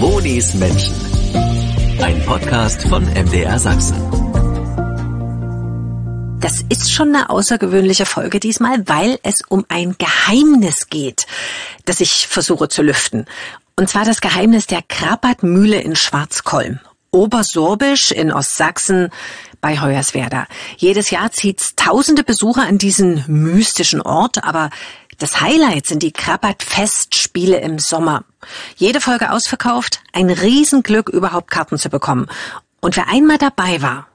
[0.00, 0.94] Monis Menschen.
[2.00, 3.96] Ein Podcast von MDR Sachsen.
[6.40, 11.26] Das ist schon eine außergewöhnliche Folge diesmal, weil es um ein Geheimnis geht,
[11.84, 13.26] das ich versuche zu lüften.
[13.76, 16.80] Und zwar das Geheimnis der Krabbertmühle in Schwarzkolm.
[17.10, 19.10] Obersorbisch in Ostsachsen
[19.60, 20.46] bei Hoyerswerda.
[20.78, 24.70] Jedes Jahr zieht's tausende Besucher an diesen mystischen Ort, aber
[25.20, 28.24] das Highlight sind die Krabbert-Festspiele im Sommer.
[28.76, 32.26] Jede Folge ausverkauft, ein Riesenglück, überhaupt Karten zu bekommen.
[32.80, 34.08] Und wer einmal dabei war,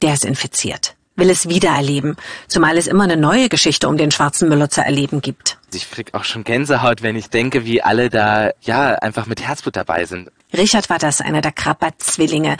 [0.00, 2.16] der ist infiziert, will es wiedererleben,
[2.46, 5.58] zumal es immer eine neue Geschichte um den schwarzen Müller zu erleben gibt.
[5.74, 9.76] Ich krieg auch schon Gänsehaut, wenn ich denke, wie alle da, ja, einfach mit Herzblut
[9.76, 10.30] dabei sind.
[10.56, 12.56] Richard war das, einer der Krabbert-Zwillinge.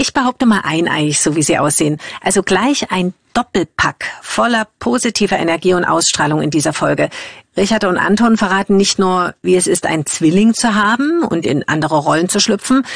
[0.00, 1.98] Ich behaupte mal eineig, so wie sie aussehen.
[2.22, 7.10] Also gleich ein Doppelpack voller positiver Energie und Ausstrahlung in dieser Folge.
[7.54, 11.68] Richard und Anton verraten nicht nur, wie es ist, ein Zwilling zu haben und in
[11.68, 12.86] andere Rollen zu schlüpfen,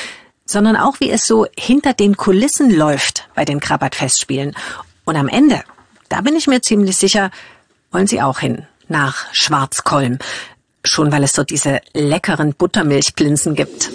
[0.47, 4.57] sondern auch, wie es so hinter den Kulissen läuft bei den Krabbert-Festspielen.
[5.05, 5.63] Und am Ende,
[6.09, 7.31] da bin ich mir ziemlich sicher,
[7.93, 10.21] wollen sie auch hin, nach Schwarzkolm.
[10.83, 13.91] Schon weil es dort diese leckeren Buttermilchplinsen gibt.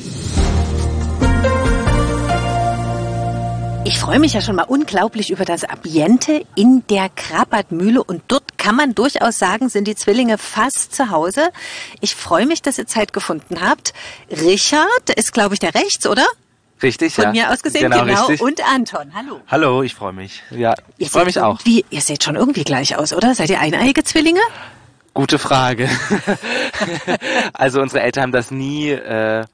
[3.89, 8.59] Ich freue mich ja schon mal unglaublich über das Ambiente in der Krabbertmühle und dort
[8.59, 11.49] kann man durchaus sagen, sind die Zwillinge fast zu Hause.
[11.99, 13.95] Ich freue mich, dass ihr Zeit gefunden habt.
[14.29, 16.27] Richard ist, glaube ich, der rechts, oder?
[16.83, 17.31] Richtig, Von ja.
[17.31, 18.05] mir aus gesehen, genau.
[18.05, 18.27] genau.
[18.27, 18.41] Richtig.
[18.45, 19.41] Und Anton, hallo.
[19.47, 20.43] Hallo, ich freue mich.
[20.51, 21.59] Ja, ich freue mich auch.
[21.65, 23.33] Ihr seht schon irgendwie gleich aus, oder?
[23.33, 24.41] Seid ihr eineige Zwillinge?
[25.15, 25.89] Gute Frage.
[27.53, 29.45] also unsere Eltern haben das nie äh,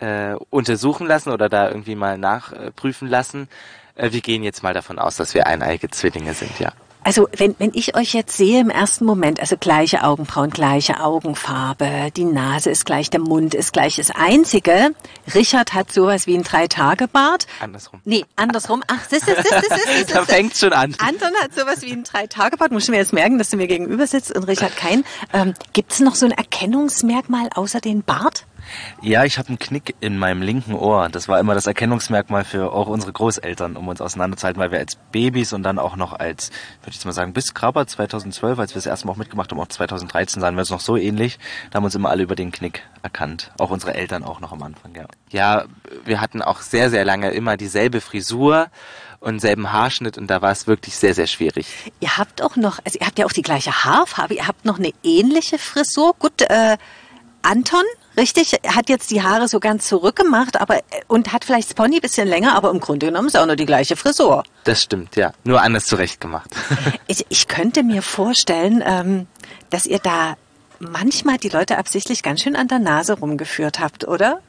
[0.00, 3.48] äh, untersuchen lassen oder da irgendwie mal nachprüfen lassen.
[3.94, 6.72] Äh, wir gehen jetzt mal davon aus, dass wir eineige Zwillinge sind, ja.
[7.02, 12.10] Also wenn, wenn ich euch jetzt sehe im ersten Moment, also gleiche Augenbrauen, gleiche Augenfarbe,
[12.16, 13.94] die Nase ist gleich, der Mund ist gleich.
[13.94, 14.90] Das Einzige,
[15.32, 17.46] Richard hat sowas wie ein Drei-Tage-Bart.
[17.60, 18.00] Andersrum.
[18.04, 18.82] Nee, andersrum.
[18.88, 20.34] Ach, das ist, das ist, das ist, Da das ist.
[20.34, 20.96] fängt's schon an.
[20.98, 22.72] Anton hat sowas wie ein Drei-Tage-Bart.
[22.72, 25.04] Muss ich mir jetzt merken, dass du mir gegenüber sitzt und Richard kein.
[25.32, 28.46] Ähm, Gibt es noch so ein Erkennungsmerkmal außer den Bart?
[29.02, 31.08] Ja, ich habe einen Knick in meinem linken Ohr.
[31.08, 34.96] Das war immer das Erkennungsmerkmal für auch unsere Großeltern, um uns auseinanderzuhalten, weil wir als
[35.12, 36.50] Babys und dann auch noch als,
[36.80, 39.50] würde ich jetzt mal sagen, bis Krabber 2012, als wir das erste Mal auch mitgemacht
[39.50, 41.38] haben, auch 2013 sahen wir uns noch so ähnlich.
[41.70, 43.52] Da haben uns immer alle über den Knick erkannt.
[43.58, 45.06] Auch unsere Eltern auch noch am Anfang, ja.
[45.30, 45.64] Ja,
[46.04, 48.68] wir hatten auch sehr, sehr lange immer dieselbe Frisur
[49.20, 51.66] und selben Haarschnitt und da war es wirklich sehr, sehr schwierig.
[52.00, 54.78] Ihr habt auch noch, also ihr habt ja auch die gleiche Haarfarbe, ihr habt noch
[54.78, 56.14] eine ähnliche Frisur.
[56.18, 56.76] Gut, äh,
[57.42, 57.84] Anton,
[58.16, 62.00] richtig, hat jetzt die Haare so ganz zurückgemacht, aber und hat vielleicht das Pony ein
[62.00, 64.44] bisschen länger, aber im Grunde genommen ist auch nur die gleiche Frisur.
[64.64, 65.32] Das stimmt, ja.
[65.44, 66.50] Nur anders zurechtgemacht.
[67.08, 69.26] Ich, ich könnte mir vorstellen, ähm,
[69.70, 70.36] dass ihr da
[70.80, 74.40] manchmal die Leute absichtlich ganz schön an der Nase rumgeführt habt, oder?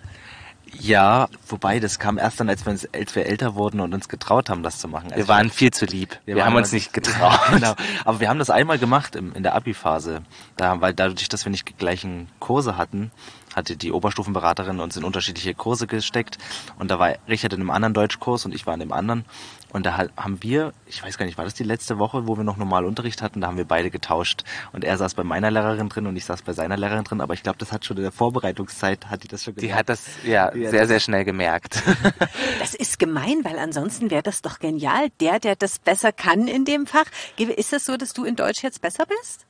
[0.73, 4.09] Ja, wobei das kam erst dann, als wir, uns, als wir älter wurden und uns
[4.09, 5.11] getraut haben, das zu machen.
[5.11, 6.19] Also Wir waren viel zu lieb.
[6.25, 7.39] Wir, haben waren uns nicht getraut.
[7.51, 7.73] genau.
[8.05, 10.21] Aber wir haben das einmal gemacht im, in der Abi-Phase.
[10.57, 13.11] Da, weil dadurch, dass wir nicht die gleichen Kurse hatten,
[13.57, 16.37] hatte die Oberstufenberaterin uns in unterschiedliche Kurse gesteckt.
[16.79, 19.25] Und da war Richard in einem anderen Deutschkurs und ich war in dem anderen.
[19.73, 22.37] Und da ha- haben wir, ich weiß gar nicht, war das die letzte Woche, wo
[22.37, 24.43] wir noch normal Unterricht hatten, da haben wir beide getauscht.
[24.71, 27.19] Und er saß bei meiner Lehrerin drin und ich saß bei seiner Lehrerin drin.
[27.19, 29.79] Aber ich glaube, das hat schon in der Vorbereitungszeit, hat die das schon Die gemerkt.
[29.79, 31.81] hat das ja Die hat sehr, das- sehr schnell gemerkt.
[32.59, 35.07] Das ist gemein, weil ansonsten wäre das doch genial.
[35.19, 37.05] Der, der das besser kann in dem Fach.
[37.37, 39.46] Ist es so, dass du in Deutsch jetzt besser bist?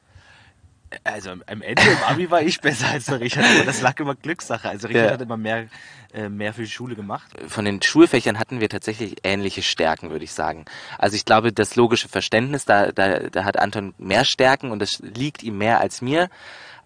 [1.03, 4.15] Also am Ende im Abi war ich besser als der Richard, aber das lag immer
[4.15, 4.69] Glückssache.
[4.69, 5.11] Also Richard Ja.
[5.13, 5.67] hat immer mehr,
[6.13, 7.27] äh, mehr für die Schule gemacht.
[7.47, 10.65] Von den Schulfächern hatten wir tatsächlich ähnliche Stärken, würde ich sagen.
[10.97, 14.99] Also ich glaube, das logische Verständnis, da, da, da hat Anton mehr Stärken und das
[14.99, 16.29] liegt ihm mehr als mir.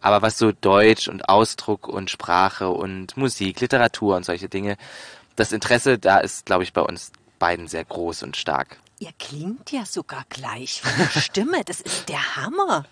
[0.01, 4.77] Aber was so Deutsch und Ausdruck und Sprache und Musik, Literatur und solche Dinge,
[5.35, 8.77] das Interesse, da ist, glaube ich, bei uns beiden sehr groß und stark.
[9.01, 11.63] Ihr klingt ja sogar gleich von der Stimme.
[11.65, 12.85] Das ist der Hammer.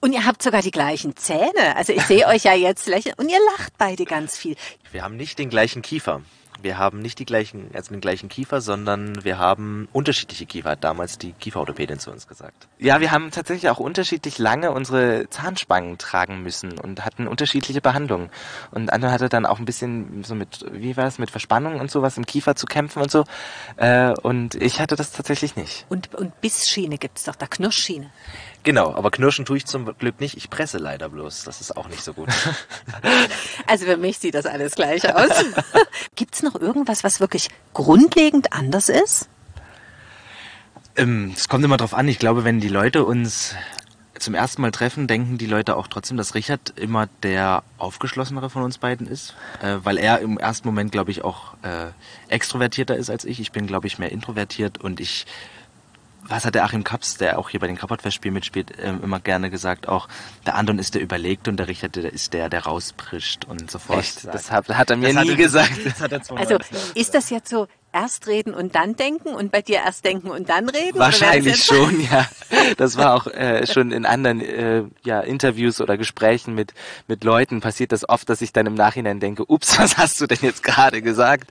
[0.00, 1.76] Und ihr habt sogar die gleichen Zähne.
[1.76, 4.56] Also ich sehe euch ja jetzt lächeln und ihr lacht beide ganz viel.
[4.90, 6.22] Wir haben nicht den gleichen Kiefer.
[6.62, 10.84] Wir haben nicht die gleichen, also den gleichen Kiefer, sondern wir haben unterschiedliche Kiefer, hat
[10.84, 12.68] damals die Kieferorthopädin zu uns gesagt.
[12.78, 18.30] Ja, wir haben tatsächlich auch unterschiedlich lange unsere Zahnspangen tragen müssen und hatten unterschiedliche Behandlungen.
[18.70, 21.90] Und Anton hatte dann auch ein bisschen so mit, wie war das, mit Verspannung und
[21.90, 23.24] sowas im Kiefer zu kämpfen und so.
[23.76, 25.86] Äh, und ich hatte das tatsächlich nicht.
[25.88, 28.10] Und, und Bissschiene gibt's doch, da Knirschschiene.
[28.64, 30.36] Genau, aber knirschen tue ich zum Glück nicht.
[30.36, 31.44] Ich presse leider bloß.
[31.44, 32.28] Das ist auch nicht so gut.
[33.66, 35.30] Also für mich sieht das alles gleich aus.
[36.16, 39.28] Gibt's noch irgendwas, was wirklich grundlegend anders ist?
[40.96, 42.06] Ähm, Es kommt immer drauf an.
[42.08, 43.54] Ich glaube, wenn die Leute uns
[44.18, 48.62] zum ersten Mal treffen, denken die Leute auch trotzdem, dass Richard immer der aufgeschlossenere von
[48.62, 51.88] uns beiden ist, äh, weil er im ersten Moment, glaube ich, auch äh,
[52.28, 53.40] extrovertierter ist als ich.
[53.40, 55.26] Ich bin, glaube ich, mehr introvertiert und ich
[56.28, 59.50] was hat der Achim Kaps, der auch hier bei den Kappert-Festspielen mitspielt, äh, immer gerne
[59.50, 60.08] gesagt, auch
[60.46, 63.78] der Anton ist der überlegt und der Richard der ist der, der rausprischt und so
[63.78, 64.00] fort.
[64.00, 64.26] Echt?
[64.26, 65.72] Das hat, hat er mir das nie gesagt.
[66.10, 66.58] Das also
[66.94, 70.48] ist das jetzt so, erst reden und dann denken und bei dir erst denken und
[70.48, 70.98] dann reden?
[70.98, 72.26] Wahrscheinlich schon, ja.
[72.76, 76.72] Das war auch äh, schon in anderen äh, ja, Interviews oder Gesprächen mit,
[77.06, 80.26] mit Leuten passiert das oft, dass ich dann im Nachhinein denke, ups, was hast du
[80.26, 81.50] denn jetzt gerade gesagt?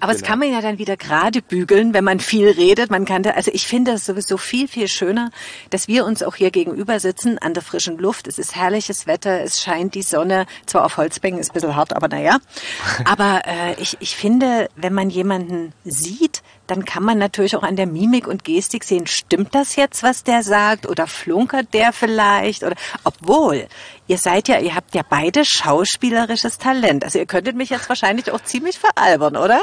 [0.00, 0.22] Aber genau.
[0.22, 2.90] es kann man ja dann wieder gerade bügeln, wenn man viel redet.
[2.90, 5.30] Man kann da, also ich finde es sowieso viel, viel schöner,
[5.68, 8.26] dass wir uns auch hier gegenüber sitzen an der frischen Luft.
[8.26, 11.94] Es ist herrliches Wetter, es scheint die Sonne, zwar auf Holzbänken, ist ein bisschen hart,
[11.94, 12.38] aber naja.
[13.04, 17.76] Aber äh, ich, ich finde, wenn man jemanden sieht, dann kann man natürlich auch an
[17.76, 22.62] der Mimik und Gestik sehen, stimmt das jetzt, was der sagt oder flunkert der vielleicht
[22.62, 23.66] oder obwohl
[24.06, 27.04] ihr seid ja, ihr habt ja beide schauspielerisches Talent.
[27.04, 29.60] Also ihr könntet mich jetzt wahrscheinlich auch ziemlich veralbern, oder?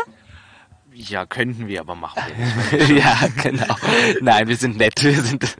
[0.99, 2.23] Ja, könnten wir, aber machen
[2.71, 2.89] wir nicht.
[3.05, 3.75] ja, genau.
[4.21, 5.03] Nein, wir sind nett.
[5.03, 5.55] Wir sind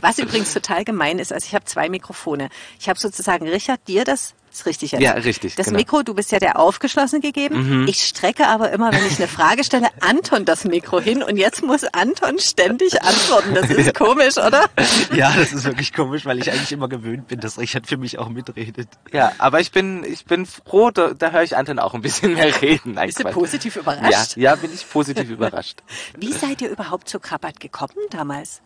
[0.00, 2.48] Was übrigens total gemein ist, also ich habe zwei Mikrofone.
[2.80, 5.00] Ich habe sozusagen Richard dir das ist richtig, ja.
[5.00, 5.54] Ja, richtig.
[5.54, 5.78] Das genau.
[5.78, 7.82] Mikro, du bist ja der aufgeschlossen gegeben.
[7.82, 7.88] Mhm.
[7.88, 11.62] Ich strecke aber immer, wenn ich eine Frage stelle, Anton das Mikro hin und jetzt
[11.62, 13.54] muss Anton ständig antworten.
[13.54, 14.68] Das ist komisch, oder?
[15.14, 18.18] Ja, das ist wirklich komisch, weil ich eigentlich immer gewöhnt bin, dass Richard für mich
[18.18, 18.88] auch mitredet.
[19.12, 22.34] Ja, aber ich bin, ich bin froh, da, da höre ich Anton auch ein bisschen
[22.34, 22.94] mehr reden.
[22.94, 24.36] Nein, bist du positiv überrascht?
[24.36, 25.82] Ja, ja, bin ich positiv überrascht.
[26.18, 28.62] Wie seid ihr überhaupt zu Krabbat gekommen damals?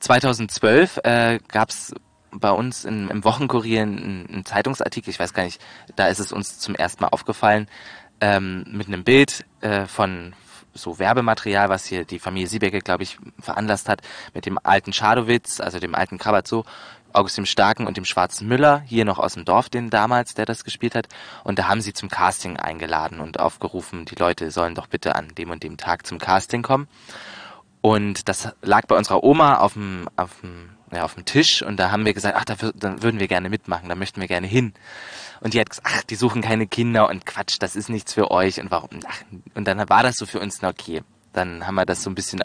[0.00, 1.70] 2012 äh, gab
[2.30, 5.60] bei uns in, im Wochenkurier ein, Zeitungsartikel, ich weiß gar nicht,
[5.96, 7.68] da ist es uns zum ersten Mal aufgefallen,
[8.20, 10.34] ähm, mit einem Bild äh, von
[10.74, 14.02] so Werbematerial, was hier die Familie Siebecker, glaube ich, veranlasst hat,
[14.34, 16.64] mit dem alten Schadowitz, also dem alten Krabatzo,
[17.12, 20.46] August dem Starken und dem Schwarzen Müller, hier noch aus dem Dorf, den damals, der
[20.46, 21.08] das gespielt hat.
[21.42, 25.28] Und da haben sie zum Casting eingeladen und aufgerufen, die Leute sollen doch bitte an
[25.36, 26.86] dem und dem Tag zum Casting kommen.
[27.80, 31.78] Und das lag bei unserer Oma auf dem, auf dem ja, auf dem Tisch und
[31.78, 34.46] da haben wir gesagt, ach, da, da würden wir gerne mitmachen, da möchten wir gerne
[34.46, 34.72] hin.
[35.40, 38.30] Und die hat gesagt, ach, die suchen keine Kinder und Quatsch, das ist nichts für
[38.30, 38.90] euch und warum?
[39.06, 39.22] Ach,
[39.54, 41.02] und dann war das so für uns, na okay,
[41.32, 42.42] dann haben wir das so ein bisschen,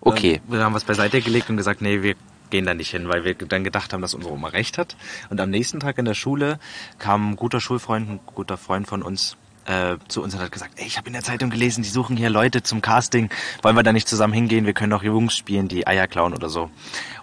[0.00, 0.40] okay.
[0.46, 2.14] Wir haben was beiseite gelegt und gesagt, nee, wir
[2.50, 4.96] gehen da nicht hin, weil wir dann gedacht haben, dass unsere Oma recht hat.
[5.30, 6.58] Und am nächsten Tag in der Schule
[6.98, 9.36] kam ein guter Schulfreund, ein guter Freund von uns
[9.68, 12.16] äh, zu uns und hat gesagt, ey, ich habe in der Zeitung gelesen, die suchen
[12.16, 13.30] hier Leute zum Casting,
[13.62, 16.48] wollen wir da nicht zusammen hingehen, wir können auch Jungs spielen, die Eier klauen oder
[16.48, 16.70] so.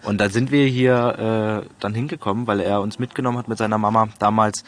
[0.03, 3.77] Und da sind wir hier äh, dann hingekommen, weil er uns mitgenommen hat mit seiner
[3.77, 4.63] Mama damals.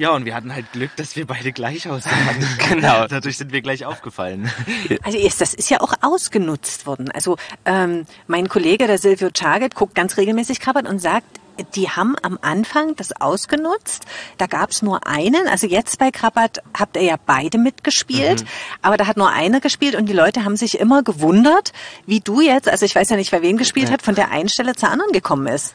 [0.00, 2.16] Ja, und wir hatten halt Glück, dass wir beide gleich aussahen.
[2.70, 3.06] genau.
[3.06, 4.50] Dadurch sind wir gleich aufgefallen.
[5.02, 7.10] Also das ist ja auch ausgenutzt worden.
[7.10, 11.26] Also ähm, mein Kollege, der Silvio Chaget, guckt ganz regelmäßig Krabbert und sagt,
[11.74, 14.04] die haben am Anfang das ausgenutzt.
[14.38, 15.46] Da gab es nur einen.
[15.48, 18.48] Also jetzt bei Krabbat habt ihr ja beide mitgespielt, mhm.
[18.82, 21.72] aber da hat nur einer gespielt und die Leute haben sich immer gewundert,
[22.06, 23.94] wie du jetzt, also ich weiß ja nicht, wer wen gespielt ja.
[23.94, 25.74] hat, von der einen Stelle zur anderen gekommen ist.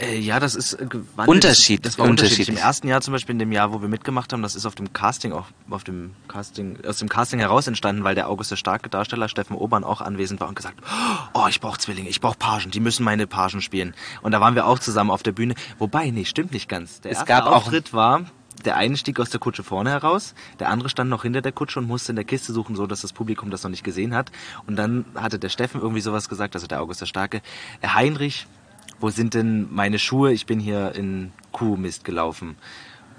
[0.00, 0.86] Äh, ja, das ist äh,
[1.26, 1.84] Unterschied.
[1.84, 2.48] Das war unterschiedlich.
[2.48, 4.74] Im ersten Jahr zum Beispiel, in dem Jahr, wo wir mitgemacht haben, das ist auf
[4.74, 8.56] dem Casting auch auf dem Casting aus dem Casting heraus entstanden, weil der August der
[8.56, 10.80] starke Darsteller Steffen Obern auch anwesend war und gesagt,
[11.34, 13.94] oh, ich brauche Zwillinge, ich brauche Pagen, die müssen meine Pagen spielen.
[14.22, 15.54] Und da waren wir auch zusammen auf der Bühne.
[15.78, 17.00] Wobei, nee, stimmt nicht ganz.
[17.00, 18.24] Der es erste Auftritt war
[18.64, 21.78] der eine stieg aus der Kutsche vorne heraus, der andere stand noch hinter der Kutsche
[21.78, 24.30] und musste in der Kiste suchen, so dass das Publikum das noch nicht gesehen hat.
[24.66, 27.42] Und dann hatte der Steffen irgendwie sowas gesagt, also der August der Starke,
[27.80, 28.46] Herr Heinrich,
[28.98, 30.32] wo sind denn meine Schuhe?
[30.32, 32.56] Ich bin hier in Kuhmist gelaufen.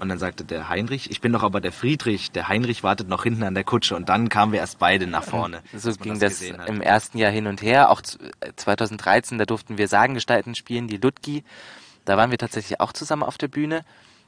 [0.02, 2.32] Und dann sagte der Heinrich, ich bin doch aber der Friedrich.
[2.32, 3.94] Der Heinrich wartet noch hinten an der Kutsche.
[3.94, 5.62] Und dann kamen wir erst beide nach vorne.
[5.72, 7.88] So ging das, das im ersten Jahr hin und her.
[7.88, 11.44] Auch 2013, da durften wir Sagengestalten spielen, die Ludgi.
[12.04, 13.84] Da waren wir tatsächlich auch zusammen auf der Bühne.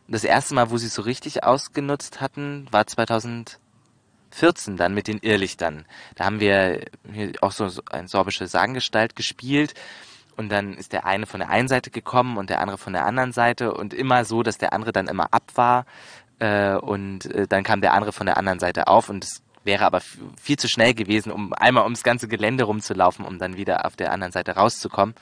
[0.06, 5.18] Das erste Mal, wo sie es so richtig ausgenutzt hatten, war 2014 dann mit den
[5.18, 5.86] Irrlichtern.
[6.14, 9.74] Da haben wir hier auch so ein sorbische Sagengestalt gespielt
[10.36, 13.06] und dann ist der eine von der einen Seite gekommen und der andere von der
[13.06, 15.86] anderen Seite und immer so, dass der andere dann immer ab war
[16.38, 19.84] äh, und äh, dann kam der andere von der anderen Seite auf und es wäre
[19.84, 20.00] aber
[20.40, 24.12] viel zu schnell gewesen, um einmal ums ganze Gelände rumzulaufen, um dann wieder auf der
[24.12, 25.14] anderen Seite rauszukommen.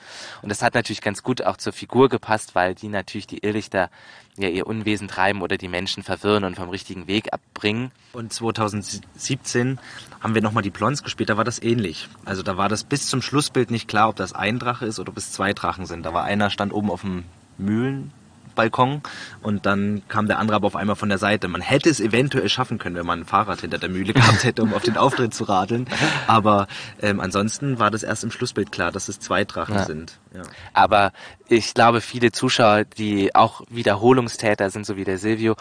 [0.43, 3.91] Und das hat natürlich ganz gut auch zur Figur gepasst, weil die natürlich die Irrlichter
[4.37, 7.93] ja ihr Unwesen treiben oder die Menschen verwirren und vom richtigen Weg abbringen.
[8.13, 9.79] Und 2017
[10.23, 12.09] haben wir nochmal die Plons gespielt, da war das ähnlich.
[12.25, 15.11] Also da war das bis zum Schlussbild nicht klar, ob das ein Drache ist oder
[15.11, 16.07] ob es zwei Drachen sind.
[16.07, 17.25] Da war einer stand oben auf dem
[17.59, 18.13] Mühlen,
[18.53, 19.03] Balkon
[19.43, 21.49] und dann kam der andere aber auf einmal von der Seite.
[21.49, 24.63] Man hätte es eventuell schaffen können, wenn man ein Fahrrad hinter der Mühle gehabt hätte,
[24.63, 25.87] um auf den Auftritt zu radeln.
[26.27, 26.67] Aber
[27.01, 29.85] ähm, ansonsten war das erst im Schlussbild klar, dass es zwei Drachen Ja.
[29.85, 30.19] sind.
[30.35, 30.43] Ja.
[30.73, 31.13] Aber
[31.49, 35.57] ich glaube, viele Zuschauer, die auch Wiederholungstäter sind, so wie der Silvio,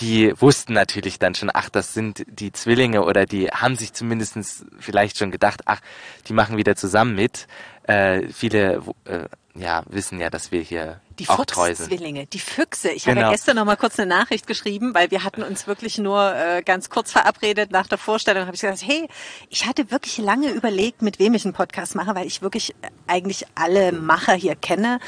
[0.00, 4.64] die wussten natürlich dann schon, ach, das sind die Zwillinge oder die haben sich zumindestens
[4.80, 5.80] vielleicht schon gedacht, ach,
[6.28, 7.46] die machen wieder zusammen mit.
[7.84, 9.26] Äh, viele äh,
[9.58, 11.88] ja, wissen ja, dass wir hier Die auch treu sind.
[11.88, 12.90] Fuchszwillinge, die Füchse.
[12.90, 13.28] Ich habe Genau.
[13.28, 16.62] ja gestern noch mal kurz eine Nachricht geschrieben, weil wir hatten uns wirklich nur äh,
[16.62, 18.44] ganz kurz verabredet nach der Vorstellung.
[18.46, 19.08] Habe ich gesagt, hey,
[19.48, 22.88] ich hatte wirklich lange überlegt, mit wem ich einen Podcast mache, weil ich wirklich äh,
[23.06, 25.00] eigentlich alle Macher hier kenne.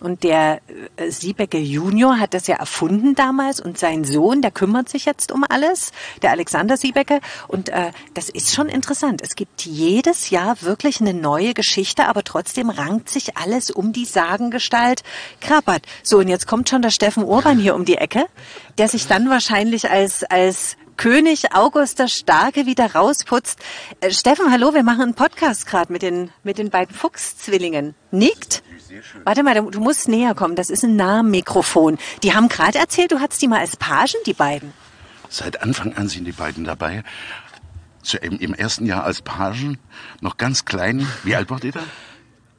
[0.00, 0.60] Und der
[0.96, 5.32] äh, Siebecke Junior hat das ja erfunden damals und sein Sohn, der kümmert sich jetzt
[5.32, 5.90] um alles,
[6.22, 7.20] der Alexander Siebecke.
[7.48, 9.20] Und äh, das ist schon interessant.
[9.22, 14.04] Es gibt jedes Jahr wirklich eine neue Geschichte, aber trotzdem rankt sich alles um die
[14.04, 15.02] Sagengestalt
[15.40, 15.82] Krabbert.
[16.02, 18.26] So, und jetzt kommt schon der Steffen Urban hier um die Ecke,
[18.78, 23.58] der sich dann wahrscheinlich als, als König August der Starke wieder rausputzt.
[24.00, 27.94] Äh, Steffen, hallo, wir machen einen Podcast gerade mit den, mit den beiden Fuchszwillingen.
[28.10, 28.62] Nickt?
[29.24, 30.54] Warte mal, du musst näher kommen.
[30.54, 31.98] Das ist ein Nahmikrofon.
[32.22, 34.72] Die haben gerade erzählt, du hattest die mal als Pagen, die beiden.
[35.28, 37.02] Seit Anfang an sind die beiden dabei.
[38.02, 39.78] Zu, im, Im ersten Jahr als Pagen,
[40.20, 41.06] noch ganz klein.
[41.24, 41.80] Wie alt wart ihr da?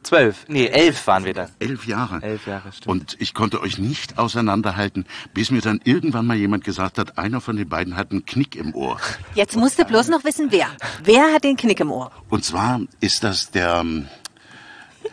[0.07, 1.49] Zwölf, nee, elf waren wir da.
[1.59, 2.23] Elf Jahre.
[2.23, 2.87] Elf Jahre, stimmt.
[2.87, 7.41] Und ich konnte euch nicht auseinanderhalten, bis mir dann irgendwann mal jemand gesagt hat, einer
[7.41, 9.01] von den beiden hat einen Knick im Ohr.
[9.35, 10.67] Jetzt musst du bloß noch wissen, wer.
[11.03, 12.09] Wer hat den Knick im Ohr?
[12.29, 14.07] Und zwar ist das der ähm,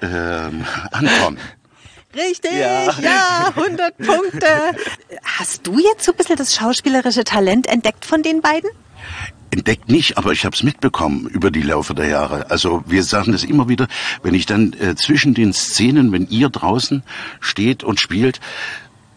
[0.00, 1.38] ähm, Anton.
[2.14, 3.48] Richtig, ja.
[3.48, 4.46] 100 Punkte.
[5.24, 8.70] Hast du jetzt so ein bisschen das schauspielerische Talent entdeckt von den beiden?
[9.54, 12.50] Entdeckt nicht, aber ich habe es mitbekommen über die Laufe der Jahre.
[12.50, 13.86] Also wir sagen das immer wieder,
[14.24, 17.04] wenn ich dann äh, zwischen den Szenen, wenn ihr draußen
[17.38, 18.40] steht und spielt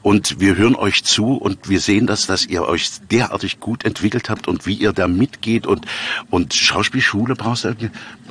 [0.07, 4.29] und wir hören euch zu und wir sehen das, dass ihr euch derartig gut entwickelt
[4.29, 5.85] habt und wie ihr da mitgeht und
[6.29, 7.75] und Schauspielschule brauchst du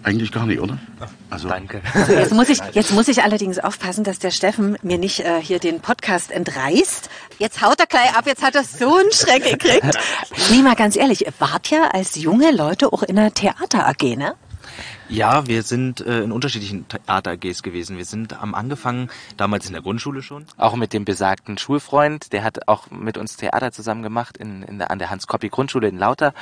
[0.03, 0.79] eigentlich gar nicht, oder?
[1.29, 1.83] Also Danke.
[2.07, 5.43] So, jetzt muss ich, jetzt muss ich allerdings aufpassen, dass der Steffen mir nicht äh,
[5.43, 7.11] hier den Podcast entreißt.
[7.39, 9.99] Jetzt haut er gleich ab, jetzt hat er so einen Schreck gekriegt.
[10.51, 14.35] Nee, mal ganz ehrlich, ihr wart ja als junge Leute auch in der Theater-AG, ne?
[15.09, 17.97] Ja, wir sind äh, in unterschiedlichen Theater-AGs gewesen.
[17.97, 20.47] Wir sind am angefangen, damals in der Grundschule schon.
[20.57, 24.79] Auch mit dem besagten Schulfreund, der hat auch mit uns Theater zusammen gemacht in, in
[24.79, 26.35] der, an der Hans-Koppi-Grundschule in Lauter.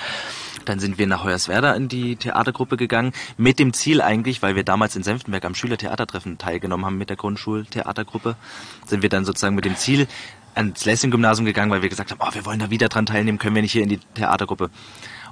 [0.65, 4.65] Dann sind wir nach Hoyerswerda in die Theatergruppe gegangen, mit dem Ziel eigentlich, weil wir
[4.65, 8.37] damals in Senftenberg am Schülertheatertreffen teilgenommen haben mit der Grundschultheatergruppe,
[8.87, 10.09] sind wir dann sozusagen mit dem Ziel
[10.55, 13.55] ans Lessing-Gymnasium gegangen, weil wir gesagt haben, oh, wir wollen da wieder dran teilnehmen, können
[13.55, 14.71] wir nicht hier in die Theatergruppe.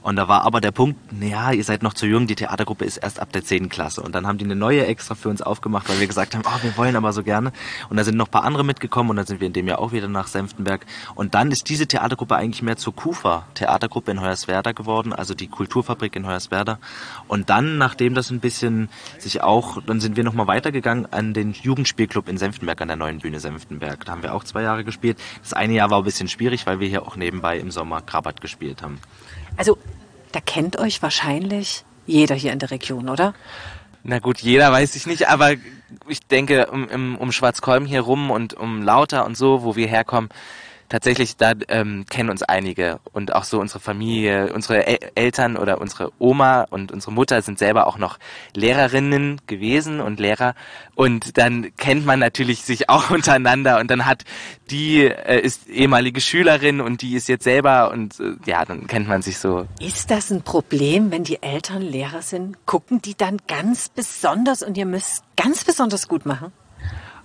[0.03, 2.97] Und da war aber der Punkt, naja, ihr seid noch zu jung, die Theatergruppe ist
[2.97, 3.69] erst ab der 10.
[3.69, 4.03] Klasse.
[4.03, 6.63] Und dann haben die eine neue extra für uns aufgemacht, weil wir gesagt haben, oh,
[6.63, 7.53] wir wollen aber so gerne.
[7.89, 9.79] Und da sind noch ein paar andere mitgekommen und dann sind wir in dem Jahr
[9.79, 10.87] auch wieder nach Senftenberg.
[11.15, 15.49] Und dann ist diese Theatergruppe eigentlich mehr zur KUFA Theatergruppe in Hoyerswerda geworden, also die
[15.49, 16.79] Kulturfabrik in Hoyerswerda.
[17.29, 21.53] Und dann, nachdem das ein bisschen sich auch, dann sind wir nochmal weitergegangen an den
[21.53, 24.05] Jugendspielclub in Senftenberg, an der neuen Bühne Senftenberg.
[24.05, 25.19] Da haben wir auch zwei Jahre gespielt.
[25.43, 28.41] Das eine Jahr war ein bisschen schwierig, weil wir hier auch nebenbei im Sommer Krabat
[28.41, 28.99] gespielt haben.
[29.57, 29.79] Also,
[30.33, 33.35] da kennt euch wahrscheinlich jeder hier in der Region, oder?
[34.03, 35.53] Na gut, jeder weiß ich nicht, aber
[36.09, 40.31] ich denke, um, um, Schwarzkolm hier rum und um Lauter und so, wo wir herkommen,
[40.93, 45.81] tatsächlich, da ähm, kennen uns einige und auch so unsere Familie, unsere El Eltern oder
[45.81, 48.19] unsere Oma und unsere Mutter sind selber auch noch
[48.55, 50.55] Lehrerinnen gewesen und Lehrer
[50.95, 54.25] und dann kennt man natürlich sich auch untereinander und dann hat
[54.71, 59.09] die äh, ist ehemalige Schülerin und die ist jetzt selber und äh, ja, dann kennt
[59.09, 59.67] man sich so.
[59.81, 62.67] Ist das ein Problem, wenn die Eltern Lehrer sind?
[62.67, 66.53] Gucken die dann ganz besonders und ihr müsst ganz besonders gut machen?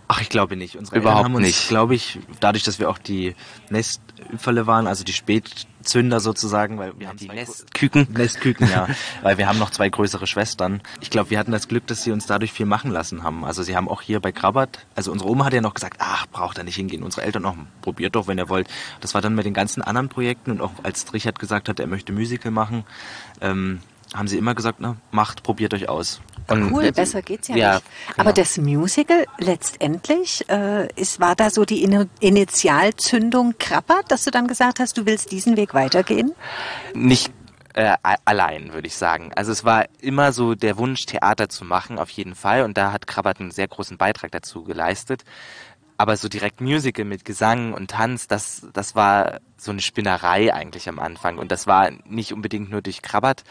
[0.10, 0.78] Ach, ich glaube nicht.
[0.78, 1.68] Unsere Überhaupt Eltern haben uns, nicht.
[1.68, 3.36] glaube ich, dadurch, dass wir auch die
[3.70, 8.08] Nestöpferle waren, also die Spätzünder sozusagen, weil wir haben Die Nestküken.
[8.14, 8.88] Nestküken, ja,
[9.22, 10.82] weil wir haben noch zwei größere Schwestern.
[11.02, 13.44] Ich glaube, wir hatten das Glück, dass sie uns dadurch viel machen lassen haben.
[13.44, 16.26] Also sie haben auch hier bei Krabbert, also unsere Oma hat ja noch gesagt, ach,
[16.28, 17.04] braucht er nicht hingehen.
[17.04, 18.68] Unsere Eltern noch, probiert doch, wenn ihr wollt.
[19.02, 21.88] Das war dann mit den ganzen anderen Projekten und auch als Richard gesagt hat, er
[21.88, 22.86] möchte Musical machen,
[23.42, 23.82] ähm,
[24.14, 26.22] haben sie immer gesagt, na, macht, probiert euch aus.
[26.50, 27.86] Und Cool, besser geht's ja, Ja, nicht.
[28.08, 28.22] genau.
[28.22, 34.32] Aber das Musical letztendlich äh, ist, war da so die Ini- Initialzündung Krabbert, dass du
[34.32, 36.34] dann gesagt hast, du willst diesen Weg weitergehen?
[36.94, 37.32] nicht
[37.74, 39.32] äh, allein, würde ich sagen.
[39.36, 42.64] Also es war immer so der Wunsch, Theater zu machen, auf jeden Fall.
[42.64, 45.24] Und da hat Krabbert einen sehr großen Beitrag dazu geleistet.
[46.00, 50.90] Aber so direkt Musical mit Gesang und Tanz, das, das war so eine Spinnerei eigentlich
[50.90, 51.38] am Anfang.
[51.38, 53.44] Und das war nicht unbedingt nur durch Krabbert,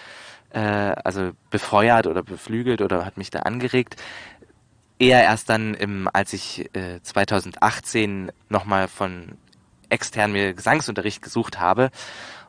[0.56, 3.96] äh, also befeuert oder beflügelt oder hat mich da angeregt.
[4.98, 9.36] eher erst dann, im, als ich äh, 2018 nochmal von
[9.90, 11.90] extern mir Gesangsunterricht gesucht habe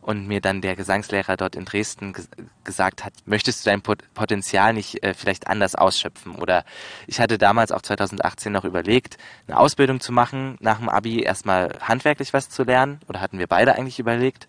[0.02, 2.30] und mir dann der Gesangslehrer dort in Dresden ges
[2.64, 6.36] gesagt hat, möchtest du dein Pot Potenzial nicht äh, vielleicht anders ausschöpfen?
[6.36, 6.64] Oder
[7.08, 11.78] ich hatte damals auch 2018 noch überlegt, eine Ausbildung zu machen, nach dem Abi erstmal
[11.82, 14.48] handwerklich was zu lernen, oder hatten wir beide eigentlich überlegt.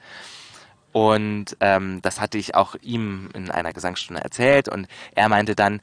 [0.93, 5.81] Und ähm, das hatte ich auch ihm in einer Gesangsstunde erzählt und er meinte dann,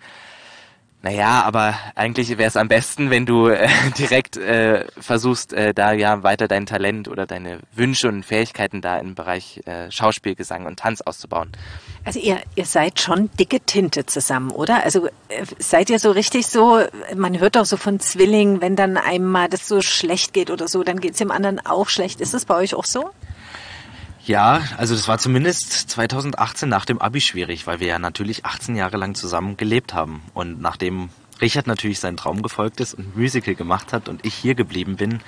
[1.06, 3.70] naja, aber eigentlich wäre es am besten, wenn du äh,
[4.00, 8.98] direkt äh, versuchst, äh, da ja weiter dein Talent oder deine Wünsche und Fähigkeiten da
[8.98, 11.52] im Bereich äh, Schauspiel, Gesang und Tanz auszubauen.
[12.06, 14.84] Also ihr, ihr seid schon dicke Tinte zusammen, oder?
[14.84, 16.82] Also äh, seid ihr so richtig so,
[17.16, 20.68] man hört doch so von Zwillingen, wenn dann einem mal das so schlecht geht oder
[20.68, 22.20] so, dann geht es dem anderen auch schlecht.
[22.20, 23.12] Ist es bei euch auch so?
[24.26, 28.76] Ja, also das war zumindest 2018 nach dem Abi schwierig, weil wir ja natürlich 18
[28.76, 30.24] Jahre lang zusammen gelebt haben.
[30.34, 31.10] Und nachdem
[31.42, 35.20] Richard natürlich seinen Traum gefolgt ist und Musical gemacht hat und ich hier geblieben bin,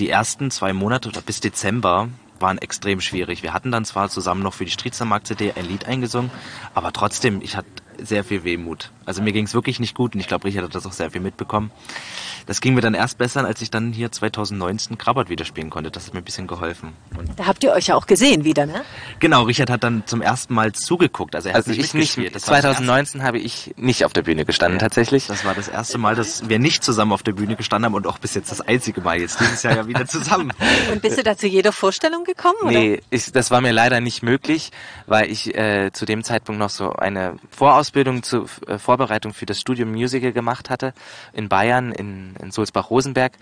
[0.00, 2.08] die ersten zwei Monate oder bis Dezember
[2.40, 3.44] waren extrem schwierig.
[3.44, 6.30] Wir hatten dann zwar zusammen noch für die Striezermarkt-CD ein Lied eingesungen,
[6.74, 7.68] aber trotzdem, ich hatte
[7.98, 8.90] sehr viel Wehmut.
[9.04, 11.10] Also mir ging es wirklich nicht gut und ich glaube, Richard hat das auch sehr
[11.12, 11.70] viel mitbekommen.
[12.46, 15.90] Das ging mir dann erst besser, als ich dann hier 2019 Krabbert wieder spielen konnte.
[15.90, 16.92] Das hat mir ein bisschen geholfen.
[17.18, 18.84] Und da habt ihr euch ja auch gesehen wieder, ne?
[19.18, 21.34] Genau, Richard hat dann zum ersten Mal zugeguckt.
[21.34, 22.40] Also, er also hat ich nicht.
[22.40, 25.26] 2019 habe ich nicht auf der Bühne gestanden, ja, tatsächlich.
[25.26, 28.06] Das war das erste Mal, dass wir nicht zusammen auf der Bühne gestanden haben und
[28.06, 29.20] auch bis jetzt das einzige Mal.
[29.20, 30.52] Jetzt dieses Jahr ja wieder zusammen.
[30.92, 32.58] und bist du da zu jeder Vorstellung gekommen?
[32.62, 32.70] Oder?
[32.70, 34.70] Nee, ich, das war mir leider nicht möglich,
[35.06, 39.60] weil ich äh, zu dem Zeitpunkt noch so eine Vorausbildung zur äh, Vorbereitung für das
[39.60, 40.94] Studium Musical gemacht hatte
[41.32, 43.32] in Bayern, in, in Sulzbach-Rosenberg.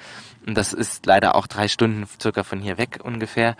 [0.46, 3.56] Und das ist leider auch drei Stunden circa von hier weg ungefähr.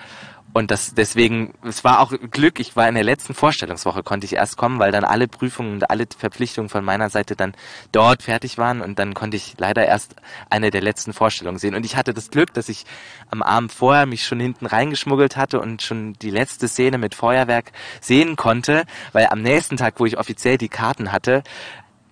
[0.55, 4.35] Und das deswegen, es war auch Glück, ich war in der letzten Vorstellungswoche, konnte ich
[4.35, 7.55] erst kommen, weil dann alle Prüfungen und alle Verpflichtungen von meiner Seite dann
[7.91, 10.15] dort fertig waren und dann konnte ich leider erst
[10.51, 11.75] eine der letzten Vorstellungen sehen.
[11.75, 12.87] Und ich hatte das Glück, dass ich
[13.33, 17.73] am Abend vorher mich schon hinten reingeschmuggelt hatte und schon die letzte Szene mit Feuerwerk
[18.01, 21.43] sehen konnte, weil am nächsten Tag, wo ich offiziell die Karten hatte,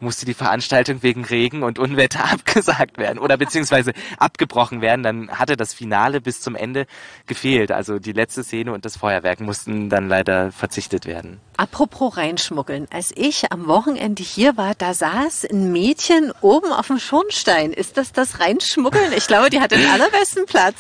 [0.03, 5.03] musste die Veranstaltung wegen Regen und Unwetter abgesagt werden oder beziehungsweise abgebrochen werden.
[5.03, 6.87] Dann hatte das Finale bis zum Ende
[7.27, 7.73] gefehlt.
[7.73, 11.41] Also die letzte Szene und das Feuerwerk mussten dann leider verzichtet werden.
[11.57, 12.87] Apropos reinschmuggeln.
[12.91, 17.73] Als ich am Wochenende hier war, da saß ein Mädchen oben auf dem Schornstein.
[17.73, 19.13] Ist das das Reinschmuggeln?
[19.17, 20.77] Ich glaube, die hat den allerbesten Platz.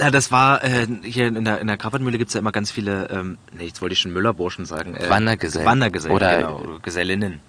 [0.00, 3.10] Ja, das war äh, hier in der in der Krabbenmühle gibt's ja immer ganz viele,
[3.10, 4.94] ähm, nee, jetzt wollte ich schon Müllerburschen sagen.
[4.96, 5.66] Äh, Wandergesellen.
[5.66, 7.40] Wandergesellen, oder genau, Gesellinnen.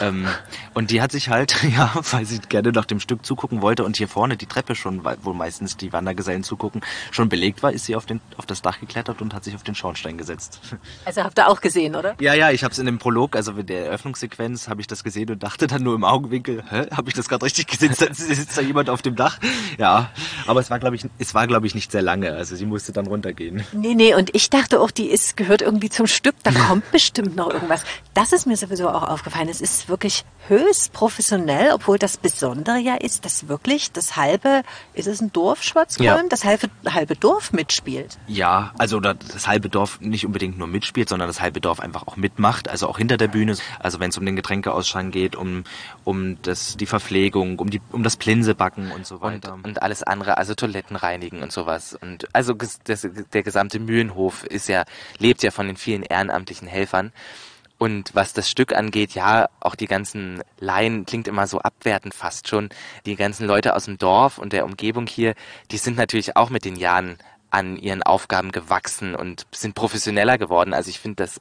[0.00, 0.26] ähm,
[0.74, 3.98] und die hat sich halt, ja, weil sie gerne nach dem Stück zugucken wollte und
[3.98, 7.94] hier vorne die Treppe schon, wo meistens die Wandergesellen zugucken, schon belegt war, ist sie
[7.94, 10.60] auf den auf das Dach geklettert und hat sich auf den Schornstein gesetzt.
[11.04, 12.16] Also habt ihr auch gesehen, oder?
[12.20, 15.04] Ja, ja, ich habe es in dem Prolog, also in der Eröffnungssequenz, habe ich das
[15.04, 17.94] gesehen und dachte dann nur im Augenwinkel, hä, habe ich das gerade richtig gesehen?
[17.94, 19.38] Sitzt da jemand auf dem Dach?
[19.78, 20.10] Ja,
[20.46, 22.92] aber es war glaube ich, es war glaube ich nicht sehr lange, also sie musste
[22.92, 23.64] dann runtergehen.
[23.72, 27.36] Nee, nee, und ich dachte auch, die ist gehört irgendwie zum Stück, da kommt bestimmt
[27.36, 27.82] noch irgendwas.
[28.14, 29.48] Das ist mir sowieso auch aufgefallen.
[29.48, 34.62] Es ist wirklich höchst professionell, obwohl das Besondere ja ist, dass wirklich das halbe,
[34.94, 36.22] ist es ein Dorf Schwarzkolm, ja.
[36.28, 38.18] das halbe, halbe Dorf mitspielt.
[38.26, 42.16] Ja, also das halbe Dorf nicht unbedingt nur mitspielt, sondern das halbe Dorf einfach auch
[42.16, 43.56] mitmacht, also auch hinter der Bühne.
[43.78, 45.64] Also wenn es um den Getränkeausschank geht, um,
[46.08, 49.52] um das, die Verpflegung, um, die, um das Plinsebacken und so weiter.
[49.52, 51.98] Und, und alles andere, also Toiletten reinigen und sowas.
[52.00, 54.84] Und also das, der gesamte Mühlenhof ist ja,
[55.18, 57.12] lebt ja von den vielen ehrenamtlichen Helfern.
[57.76, 62.48] Und was das Stück angeht, ja, auch die ganzen Laien klingt immer so abwertend fast
[62.48, 62.70] schon.
[63.04, 65.34] Die ganzen Leute aus dem Dorf und der Umgebung hier,
[65.70, 67.18] die sind natürlich auch mit den Jahren
[67.50, 70.74] an ihren Aufgaben gewachsen und sind professioneller geworden.
[70.74, 71.40] Also ich finde das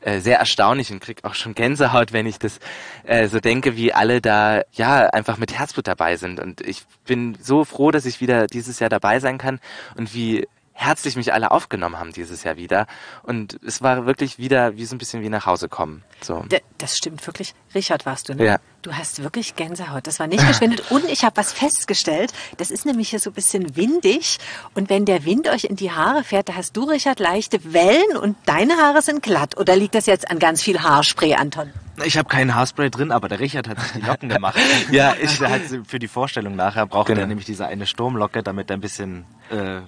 [0.00, 2.58] äh, sehr erstaunlich und krieg auch schon Gänsehaut, wenn ich das
[3.04, 6.40] äh, so denke, wie alle da ja einfach mit Herzblut dabei sind.
[6.40, 9.60] Und ich bin so froh, dass ich wieder dieses Jahr dabei sein kann
[9.96, 12.86] und wie herzlich mich alle aufgenommen haben dieses Jahr wieder.
[13.22, 16.02] Und es war wirklich wieder wie so ein bisschen wie nach Hause kommen.
[16.20, 16.44] So.
[16.78, 17.54] Das stimmt wirklich.
[17.74, 18.44] Richard warst du, ne?
[18.44, 18.58] Ja.
[18.82, 20.06] Du hast wirklich Gänsehaut.
[20.06, 20.84] Das war nicht verschwendet.
[20.90, 22.32] Und ich habe was festgestellt.
[22.56, 24.38] Das ist nämlich hier so ein bisschen windig.
[24.74, 28.16] Und wenn der Wind euch in die Haare fährt, da hast du, Richard, leichte Wellen
[28.16, 29.56] und deine Haare sind glatt.
[29.56, 31.70] Oder liegt das jetzt an ganz viel Haarspray, Anton?
[32.04, 34.58] Ich habe keinen Haarspray drin, aber der Richard hat sich die Locken gemacht.
[34.90, 37.20] ja, ich der hat für die Vorstellung nachher braucht genau.
[37.20, 39.82] er nämlich diese eine Sturmlocke, damit er ein bisschen äh,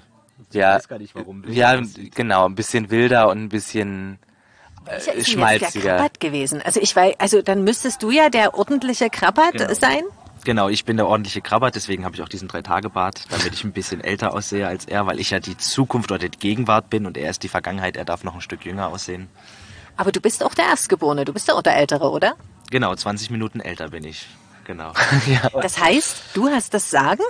[0.54, 1.44] ja, weiß gar nicht warum.
[1.48, 1.80] Ja,
[2.14, 4.18] genau, ein bisschen wilder und ein bisschen
[4.86, 6.02] äh, ist schmalziger.
[6.02, 6.62] Jetzt der gewesen.
[6.62, 9.74] Also ich weiß, also dann müsstest du ja der ordentliche Krabbert genau.
[9.74, 10.02] sein.
[10.44, 13.72] Genau, ich bin der ordentliche Krabbert, deswegen habe ich auch diesen Drei-Tage-Bart, damit ich ein
[13.72, 17.16] bisschen älter aussehe als er, weil ich ja die Zukunft oder die Gegenwart bin und
[17.16, 19.28] er ist die Vergangenheit, er darf noch ein Stück jünger aussehen.
[19.96, 22.34] Aber du bist auch der Erstgeborene, du bist ja auch der Ältere, oder?
[22.70, 24.26] Genau, 20 Minuten älter bin ich.
[24.64, 24.92] genau.
[25.62, 27.22] Das heißt, du hast das Sagen?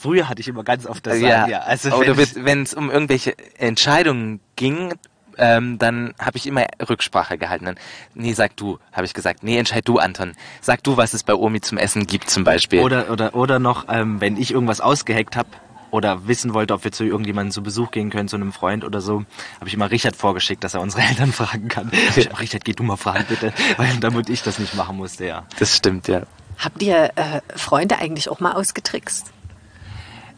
[0.00, 1.40] Früher hatte ich immer ganz oft das ja.
[1.40, 1.60] Sagen, ja.
[1.60, 4.94] Also Oder wenn es um irgendwelche Entscheidungen ging,
[5.38, 7.66] ähm, dann habe ich immer Rücksprache gehalten.
[7.66, 7.76] Dann,
[8.14, 9.42] nee, sag du, habe ich gesagt.
[9.42, 10.32] Nee, entscheid du, Anton.
[10.60, 12.80] Sag du, was es bei Omi zum Essen gibt zum Beispiel.
[12.80, 15.48] Oder, oder, oder noch, ähm, wenn ich irgendwas ausgeheckt habe
[15.90, 19.00] oder wissen wollte, ob wir zu irgendjemandem zu Besuch gehen können, zu einem Freund oder
[19.00, 19.24] so,
[19.58, 21.90] habe ich immer Richard vorgeschickt, dass er unsere Eltern fragen kann.
[22.16, 23.52] Ich, Richard, geh du mal fragen, bitte.
[23.76, 25.44] Weil damit ich das nicht machen musste, ja.
[25.58, 26.22] das stimmt, ja.
[26.58, 29.32] Habt ihr äh, Freunde eigentlich auch mal ausgetrickst?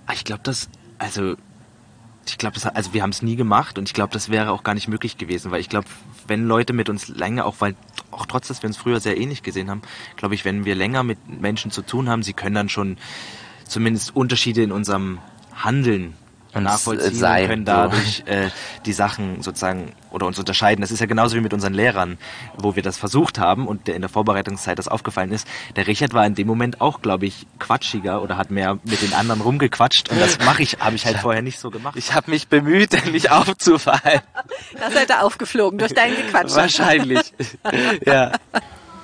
[0.08, 1.36] Ah, Ich glaube, das, also,
[2.26, 4.74] ich glaube, also wir haben es nie gemacht und ich glaube, das wäre auch gar
[4.74, 5.86] nicht möglich gewesen, weil ich glaube,
[6.26, 7.76] wenn Leute mit uns länger, auch weil,
[8.10, 9.82] auch trotz, dass wir uns früher sehr ähnlich gesehen haben,
[10.16, 12.96] glaube ich, wenn wir länger mit Menschen zu tun haben, sie können dann schon
[13.66, 15.18] zumindest Unterschiede in unserem
[15.54, 16.14] Handeln
[16.54, 17.72] nachvollziehen sein, und können so.
[17.72, 18.48] dadurch äh,
[18.86, 20.80] die Sachen sozusagen oder uns unterscheiden.
[20.80, 22.18] Das ist ja genauso wie mit unseren Lehrern,
[22.56, 25.46] wo wir das versucht haben und der in der Vorbereitungszeit das aufgefallen ist.
[25.76, 29.12] Der Richard war in dem Moment auch, glaube ich, quatschiger oder hat mehr mit den
[29.12, 31.96] anderen rumgequatscht und das mache ich, habe ich halt vorher nicht so gemacht.
[31.96, 34.20] Ich habe mich bemüht, nicht aufzufallen.
[34.78, 36.54] Da seid ihr aufgeflogen durch dein Gequatsch.
[36.54, 37.32] Wahrscheinlich.
[38.06, 38.32] ja.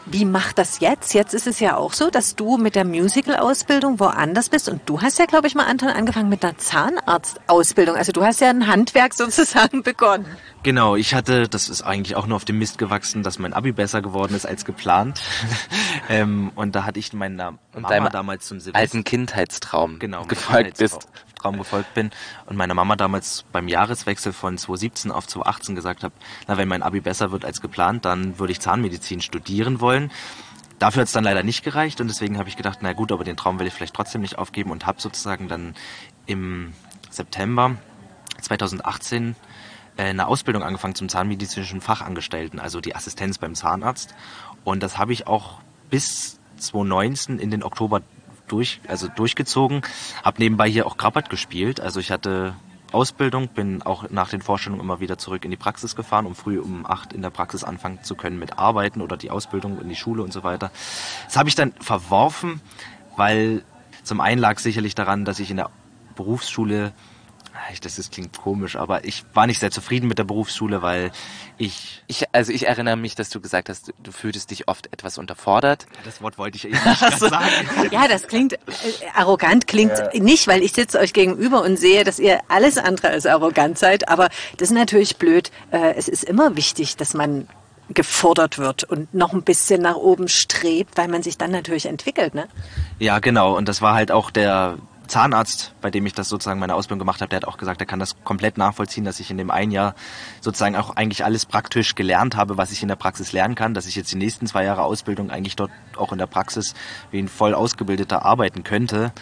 [0.07, 1.15] Wie macht das jetzt?
[1.15, 4.69] Jetzt ist es ja auch so, dass du mit der Musical-Ausbildung woanders bist.
[4.69, 7.97] Und du hast ja, glaube ich, mal, Anton, angefangen mit einer Zahnarztausbildung.
[7.97, 10.27] Also du hast ja ein Handwerk sozusagen begonnen.
[10.63, 13.73] Genau, ich hatte, das ist eigentlich auch nur auf dem Mist gewachsen, dass mein Abi
[13.73, 15.23] besser geworden ist als geplant.
[16.09, 20.79] ähm, und da hatte ich meiner Mama deinem damals zum Silvester Alten Kindheitstraum genau, gefolgt
[20.79, 21.09] bist.
[21.45, 22.11] Kindheitstraum- Traum gefolgt bin
[22.47, 26.15] und meiner Mama damals beim Jahreswechsel von 2017 auf 2018 gesagt habe,
[26.49, 30.11] na, wenn mein Abi besser wird als geplant, dann würde ich Zahnmedizin studieren wollen.
[30.79, 33.25] Dafür hat es dann leider nicht gereicht und deswegen habe ich gedacht, na gut, aber
[33.25, 35.75] den Traum will ich vielleicht trotzdem nicht aufgeben und habe sozusagen dann
[36.27, 36.73] im
[37.11, 37.77] September
[38.41, 39.37] 2018
[39.97, 44.15] äh, eine Ausbildung angefangen zum zahnmedizinischen Fachangestellten, also die Assistenz beim Zahnarzt.
[44.65, 48.03] Und das habe ich auch bis 2019 in den Oktober
[48.49, 49.83] durch, also durchgezogen.
[50.23, 51.81] Habe nebenbei hier auch Krabbert gespielt.
[51.81, 52.55] Also ich hatte
[52.93, 56.59] Ausbildung, bin auch nach den Vorstellungen immer wieder zurück in die Praxis gefahren, um früh
[56.59, 59.97] um acht in der Praxis anfangen zu können mit Arbeiten oder die Ausbildung in die
[59.97, 60.71] Schule und so weiter.
[61.27, 62.61] Das habe ich dann verworfen,
[63.17, 63.65] weil
[64.05, 65.71] zum einen lag sicherlich daran, dass ich in der
[66.15, 66.93] Berufsschule
[67.83, 71.11] das ist, klingt komisch, aber ich war nicht sehr zufrieden mit der Berufsschule, weil
[71.59, 74.93] ich Ich, also ich erinnere mich, dass du gesagt hast, du, du fühltest dich oft
[74.93, 75.87] etwas unterfordert.
[76.05, 77.49] das Wort wollte ich eben nicht sagen.
[77.91, 78.59] Ja, das klingt äh,
[79.15, 83.27] arrogant, klingt nicht, weil ich sitze euch gegenüber und sehe, dass ihr alles andere als
[83.27, 84.09] arrogant seid.
[84.09, 85.51] Aber das ist natürlich blöd.
[85.71, 87.49] Äh, es ist immer wichtig, dass man
[87.91, 92.35] gefordert wird und noch ein bisschen nach oben strebt, weil man sich dann natürlich entwickelt.
[92.35, 92.49] Ne?
[92.99, 93.57] Ja, genau.
[93.57, 97.21] Und das war halt auch der Zahnarzt, bei dem ich das sozusagen meine Ausbildung gemacht
[97.21, 99.71] habe, der hat auch gesagt, er kann das komplett nachvollziehen, dass ich in dem einen
[99.71, 99.95] Jahr
[100.41, 103.87] sozusagen auch eigentlich alles praktisch gelernt habe, was ich in der Praxis lernen kann, dass
[103.87, 106.75] ich jetzt die nächsten zwei Jahre Ausbildung eigentlich dort auch in der Praxis
[107.11, 109.13] wie ein voll ausgebildeter arbeiten könnte.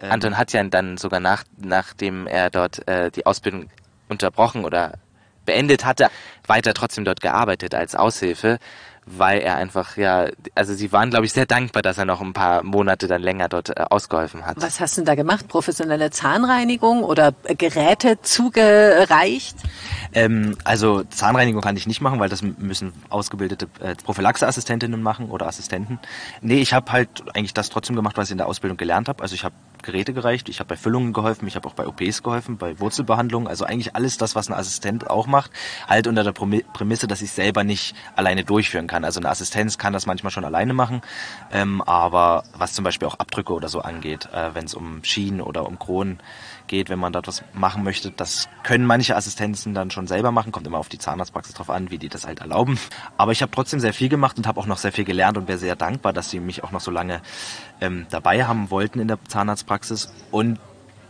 [0.00, 3.68] Ähm, Anton hat ja dann sogar nach, nachdem er dort äh, die Ausbildung
[4.08, 4.98] unterbrochen oder
[5.44, 6.08] beendet hatte,
[6.46, 8.58] weiter trotzdem dort gearbeitet als Aushilfe,
[9.06, 12.32] weil er einfach, ja, also sie waren, glaube ich, sehr dankbar, dass er noch ein
[12.32, 14.56] paar Monate dann länger dort äh, ausgeholfen hat.
[14.60, 15.46] Was hast du denn da gemacht?
[15.46, 19.56] Professionelle Zahnreinigung oder äh, Geräte zugereicht?
[20.12, 25.46] Ähm, also Zahnreinigung kann ich nicht machen, weil das müssen ausgebildete äh, Prophylaxeassistentinnen machen oder
[25.46, 26.00] Assistenten.
[26.40, 29.22] Nee, ich habe halt eigentlich das trotzdem gemacht, was ich in der Ausbildung gelernt habe.
[29.22, 32.22] Also ich habe Geräte gereicht, ich habe bei Füllungen geholfen, ich habe auch bei OPs
[32.22, 33.46] geholfen, bei Wurzelbehandlungen.
[33.46, 35.52] Also eigentlich alles das, was ein Assistent auch macht,
[35.86, 38.95] halt unter der Prämisse, dass ich selber nicht alleine durchführen kann.
[39.04, 41.02] Also eine Assistenz kann das manchmal schon alleine machen,
[41.52, 45.40] ähm, aber was zum Beispiel auch Abdrücke oder so angeht, äh, wenn es um Schienen
[45.40, 46.20] oder um Kronen
[46.66, 48.10] geht, wenn man dort was machen möchte.
[48.10, 51.90] Das können manche Assistenzen dann schon selber machen, kommt immer auf die Zahnarztpraxis drauf an,
[51.90, 52.78] wie die das halt erlauben.
[53.16, 55.48] Aber ich habe trotzdem sehr viel gemacht und habe auch noch sehr viel gelernt und
[55.48, 57.22] wäre sehr dankbar, dass sie mich auch noch so lange
[57.80, 60.12] ähm, dabei haben wollten in der Zahnarztpraxis.
[60.30, 60.58] Und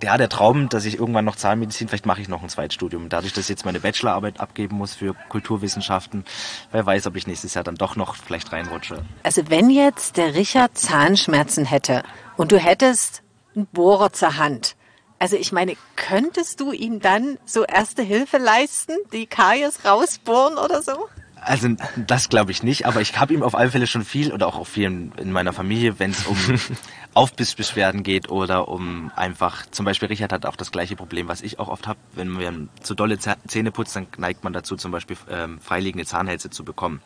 [0.03, 3.09] ja, der Traum, dass ich irgendwann noch Zahnmedizin, vielleicht mache ich noch ein Zweitstudium.
[3.09, 6.25] Dadurch, dass ich jetzt meine Bachelorarbeit abgeben muss für Kulturwissenschaften,
[6.73, 9.05] wer weiß, ob ich nächstes Jahr dann doch noch vielleicht reinrutsche.
[9.23, 12.03] Also wenn jetzt der Richard Zahnschmerzen hätte
[12.37, 13.23] und du hättest
[13.55, 14.77] einen Bohrer zur Hand,
[15.19, 20.83] also ich meine, könntest du ihm dann so erste Hilfe leisten, die Karies rausbohren oder
[20.83, 21.09] so?
[21.47, 24.49] Also das glaube ich nicht, aber ich habe ihm auf alle Fälle schon viel oder
[24.49, 26.37] auch auf vielen in meiner Familie, wenn es um
[27.15, 31.61] Aufbissbeschwerden geht oder um einfach, zum Beispiel Richard hat auch das gleiche Problem, was ich
[31.61, 34.91] auch oft habe, wenn man zu dolle Zäh- Zähne putzt, dann neigt man dazu zum
[34.91, 37.01] Beispiel ähm, freiliegende Zahnhälse zu bekommen.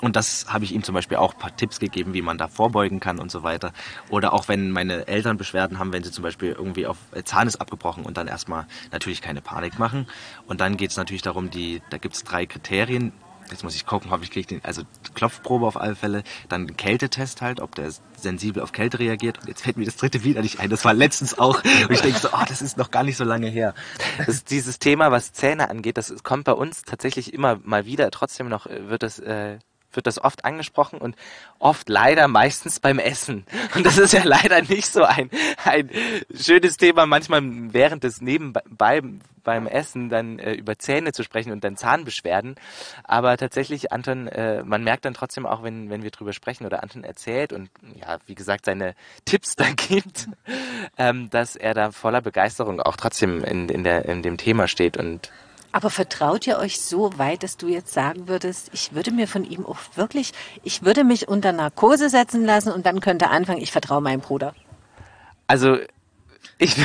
[0.00, 2.48] Und das habe ich ihm zum Beispiel auch ein paar Tipps gegeben, wie man da
[2.48, 3.72] vorbeugen kann und so weiter.
[4.08, 7.48] Oder auch wenn meine Eltern Beschwerden haben, wenn sie zum Beispiel irgendwie auf äh, Zahn
[7.48, 10.06] ist abgebrochen und dann erstmal natürlich keine Panik machen.
[10.46, 13.12] Und dann geht es natürlich darum, die, da gibt es drei Kriterien,
[13.50, 14.82] jetzt muss ich gucken, ob ich kriege den, also
[15.14, 19.38] Klopfprobe auf alle Fälle, dann Kältetest halt, ob der sensibel auf Kälte reagiert.
[19.38, 20.70] Und jetzt fällt mir das dritte wieder nicht ein.
[20.70, 21.62] Das war letztens auch.
[21.64, 23.74] Und ich denke so, oh, das ist noch gar nicht so lange her.
[24.26, 28.10] Das, dieses Thema, was Zähne angeht, das kommt bei uns tatsächlich immer mal wieder.
[28.10, 29.58] Trotzdem noch äh, wird das äh,
[29.92, 31.16] wird das oft angesprochen und
[31.58, 33.46] oft leider meistens beim Essen.
[33.74, 35.30] Und das ist ja leider nicht so ein,
[35.64, 35.90] ein
[36.34, 39.02] schönes Thema, manchmal während des Nebenbei
[39.48, 42.56] beim Essen dann äh, über Zähne zu sprechen und dann Zahnbeschwerden.
[43.04, 46.82] Aber tatsächlich, Anton, äh, man merkt dann trotzdem auch, wenn, wenn wir drüber sprechen oder
[46.82, 50.28] Anton erzählt und ja, wie gesagt, seine Tipps da gibt,
[50.98, 54.98] ähm, dass er da voller Begeisterung auch trotzdem in, in, der, in dem Thema steht
[54.98, 55.32] und
[55.70, 59.44] aber vertraut ihr euch so weit, dass du jetzt sagen würdest, ich würde mir von
[59.44, 60.32] ihm auch wirklich,
[60.62, 64.54] ich würde mich unter Narkose setzen lassen und dann könnte anfangen, ich vertraue meinem Bruder?
[65.46, 65.76] Also
[66.58, 66.76] ich,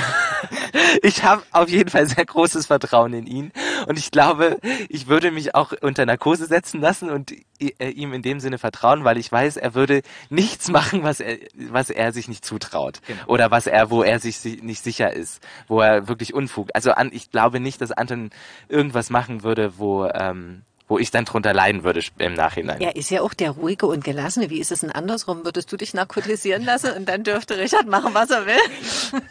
[1.02, 3.52] ich habe auf jeden Fall sehr großes Vertrauen in ihn
[3.88, 4.60] und ich glaube,
[4.90, 9.04] ich würde mich auch unter Narkose setzen lassen und äh, ihm in dem Sinne vertrauen,
[9.04, 11.38] weil ich weiß, er würde nichts machen, was er,
[11.70, 13.22] was er sich nicht zutraut genau.
[13.28, 16.70] oder was er, wo er sich nicht sicher ist, wo er wirklich Unfug.
[16.74, 18.30] Also an, ich glaube nicht, dass Anton
[18.70, 22.80] irgendwas machen würde, wo ähm, wo ich dann drunter leiden würde im Nachhinein.
[22.80, 24.52] Er ist ja auch der ruhige und gelassene.
[24.52, 25.44] Wie ist es denn andersrum?
[25.44, 29.22] Würdest du dich narkotisieren lassen und dann dürfte Richard machen, was er will?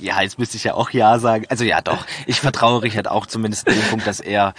[0.00, 1.44] Ja, jetzt müsste ich ja auch ja sagen.
[1.50, 2.04] Also ja, doch.
[2.26, 4.54] Ich vertraue Richard auch zumindest in dem Punkt, dass er,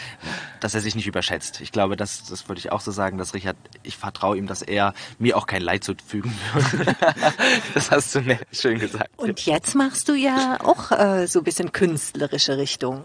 [0.61, 1.59] dass er sich nicht überschätzt.
[1.59, 4.61] Ich glaube, das, das würde ich auch so sagen, dass Richard, ich vertraue ihm, dass
[4.61, 6.95] er mir auch kein Leid zufügen würde.
[7.73, 8.21] das hast du
[8.53, 9.09] schön gesagt.
[9.17, 13.03] Und jetzt machst du ja auch äh, so ein bisschen künstlerische Richtung.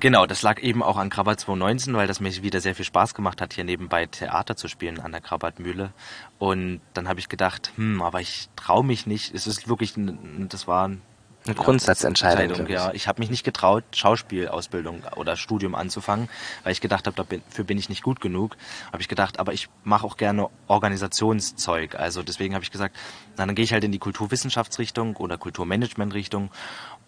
[0.00, 3.14] Genau, das lag eben auch an Krabat 2019, weil das mir wieder sehr viel Spaß
[3.14, 5.92] gemacht hat, hier nebenbei Theater zu spielen an der Krabatmühle.
[6.38, 9.34] Und dann habe ich gedacht, hm, aber ich traue mich nicht.
[9.34, 11.00] Es ist wirklich, das war eine
[11.46, 12.68] ja, Grundsatzentscheidung.
[12.68, 16.28] Ja, ich habe mich nicht getraut, Schauspielausbildung oder Studium anzufangen,
[16.62, 18.56] weil ich gedacht habe, dafür bin ich nicht gut genug.
[18.92, 21.96] Habe ich gedacht, aber ich mache auch gerne Organisationszeug.
[21.96, 22.96] Also deswegen habe ich gesagt,
[23.36, 26.50] na, dann gehe ich halt in die Kulturwissenschaftsrichtung oder Kulturmanagementrichtung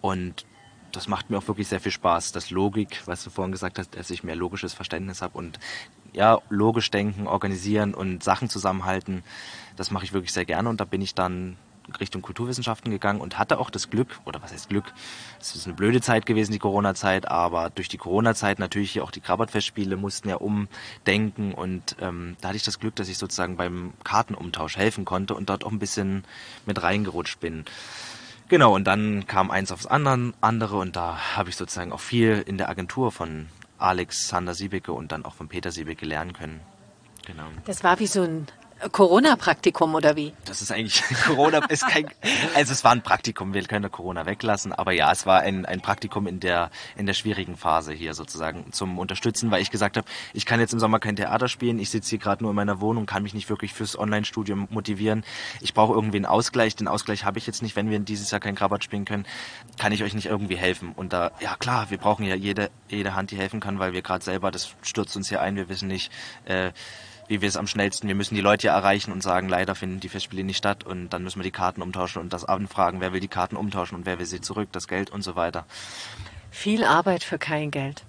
[0.01, 0.45] und
[0.93, 2.33] das macht mir auch wirklich sehr viel Spaß.
[2.33, 5.59] Das Logik, was du vorhin gesagt hast, dass ich mehr logisches Verständnis habe und
[6.13, 9.23] ja, logisch denken, organisieren und Sachen zusammenhalten,
[9.77, 11.57] das mache ich wirklich sehr gerne und da bin ich dann
[11.99, 14.85] Richtung Kulturwissenschaften gegangen und hatte auch das Glück, oder was heißt Glück,
[15.41, 19.21] es ist eine blöde Zeit gewesen, die Corona-Zeit, aber durch die Corona-Zeit natürlich auch die
[19.21, 23.95] Krabbert-Festspiele mussten ja umdenken und ähm, da hatte ich das Glück, dass ich sozusagen beim
[24.05, 26.25] Kartenumtausch helfen konnte und dort auch ein bisschen
[26.67, 27.65] mit reingerutscht bin.
[28.51, 32.59] Genau, und dann kam eins aufs andere und da habe ich sozusagen auch viel in
[32.59, 33.47] der Agentur von
[33.79, 36.61] Alexander Siebecke und dann auch von Peter Siebecke lernen können.
[37.25, 37.45] Genau.
[37.65, 38.49] Das war wie so ein
[38.93, 40.33] Corona-Praktikum oder wie?
[40.45, 42.07] Das ist eigentlich Corona ist kein
[42.55, 45.81] also es war ein Praktikum, wir können Corona weglassen, aber ja, es war ein, ein
[45.81, 50.07] Praktikum in der in der schwierigen Phase hier sozusagen zum Unterstützen, weil ich gesagt habe,
[50.33, 52.81] ich kann jetzt im Sommer kein Theater spielen, ich sitze hier gerade nur in meiner
[52.81, 55.25] Wohnung, kann mich nicht wirklich fürs Online-Studium motivieren.
[55.61, 58.41] Ich brauche irgendwie einen Ausgleich, den Ausgleich habe ich jetzt nicht, wenn wir dieses Jahr
[58.41, 59.27] kein Krabat spielen können,
[59.79, 60.93] kann ich euch nicht irgendwie helfen.
[60.97, 64.03] Und da ja klar, wir brauchen ja jede jede Hand, die helfen kann, weil wir
[64.03, 66.11] gerade selber das stürzt uns hier ein, wir wissen nicht
[66.45, 66.73] äh,
[67.31, 70.01] wie wir es am schnellsten, wir müssen die Leute ja erreichen und sagen, leider finden
[70.01, 73.13] die Festspiele nicht statt und dann müssen wir die Karten umtauschen und das anfragen, wer
[73.13, 75.65] will die Karten umtauschen und wer will sie zurück, das Geld und so weiter.
[76.51, 78.03] Viel Arbeit für kein Geld.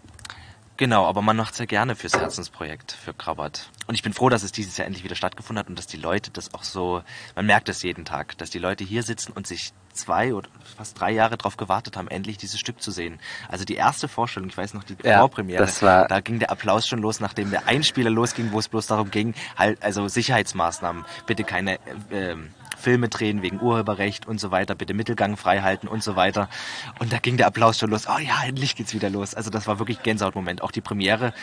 [0.77, 3.69] Genau, aber man macht es ja gerne fürs Herzensprojekt, für Krabbert.
[3.85, 5.97] Und ich bin froh, dass es dieses Jahr endlich wieder stattgefunden hat und dass die
[5.97, 7.03] Leute das auch so,
[7.35, 10.99] man merkt es jeden Tag, dass die Leute hier sitzen und sich zwei oder fast
[10.99, 13.19] drei Jahre darauf gewartet haben, endlich dieses Stück zu sehen.
[13.47, 16.99] Also die erste Vorstellung, ich weiß noch, die ja, Vorpremiere, da ging der Applaus schon
[16.99, 21.75] los, nachdem der Einspieler losging, wo es bloß darum ging, halt, also Sicherheitsmaßnahmen, bitte keine
[22.09, 22.35] äh,
[22.77, 26.49] Filme drehen wegen Urheberrecht und so weiter, bitte Mittelgang freihalten und so weiter.
[26.99, 28.07] Und da ging der Applaus schon los.
[28.07, 29.35] Oh ja, endlich geht's wieder los.
[29.35, 30.61] Also das war wirklich Gänsehautmoment.
[30.61, 31.33] Auch die Premiere,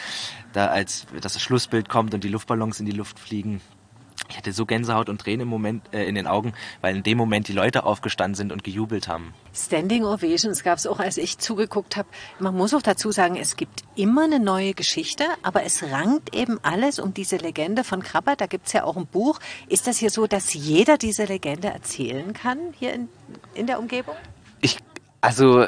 [0.53, 3.61] da als das Schlussbild kommt und die Luftballons in die Luft fliegen,
[4.29, 7.19] ich hatte so Gänsehaut und Tränen im Moment äh, in den Augen, weil in dem
[7.19, 9.35] Moment die Leute aufgestanden sind und gejubelt haben.
[9.55, 12.09] Standing Ovations gab es auch, als ich zugeguckt habe.
[12.38, 16.59] Man muss auch dazu sagen, es gibt immer eine neue Geschichte, aber es rankt eben
[16.62, 18.37] alles um diese Legende von Krabber.
[18.37, 19.41] Da gibt es ja auch ein Buch.
[19.69, 23.09] Ist das hier so, dass jeder diese Legende erzählen kann hier in,
[23.55, 24.14] in der Umgebung?
[24.61, 24.79] Ich,
[25.21, 25.67] also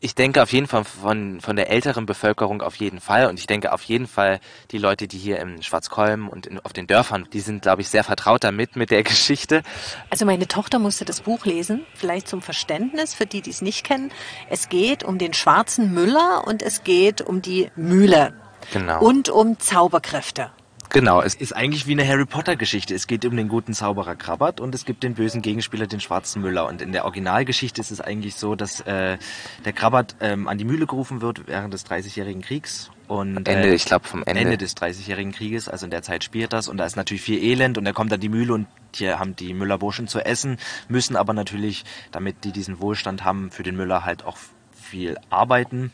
[0.00, 3.26] ich denke auf jeden Fall von, von der älteren Bevölkerung auf jeden Fall.
[3.26, 6.72] Und ich denke auf jeden Fall die Leute, die hier im Schwarzkolm und in, auf
[6.72, 9.62] den Dörfern, die sind, glaube ich, sehr vertraut damit, mit der Geschichte.
[10.08, 13.84] Also meine Tochter musste das Buch lesen, vielleicht zum Verständnis, für die, die es nicht
[13.84, 14.10] kennen.
[14.48, 18.32] Es geht um den schwarzen Müller und es geht um die Mühle.
[18.72, 19.02] Genau.
[19.02, 20.50] Und um Zauberkräfte.
[20.92, 22.94] Genau, es Ist eigentlich wie eine Harry Potter Geschichte.
[22.94, 26.42] Es geht um den guten Zauberer Krabbert und es gibt den bösen Gegenspieler, den schwarzen
[26.42, 26.66] Müller.
[26.66, 29.16] Und in der Originalgeschichte ist es eigentlich so, dass äh,
[29.64, 32.90] der Krabbert ähm, an die Mühle gerufen wird während des Dreißigjährigen Kriegs.
[33.06, 34.40] Und, Ende, äh, ich glaube vom Ende.
[34.40, 37.42] Ende des Dreißigjährigen Krieges, also in der Zeit spielt das und da ist natürlich viel
[37.42, 41.16] Elend und er kommt an die Mühle und hier haben die Müllerburschen zu essen, müssen
[41.16, 44.38] aber natürlich, damit die diesen Wohlstand haben, für den Müller halt auch
[44.72, 45.92] viel arbeiten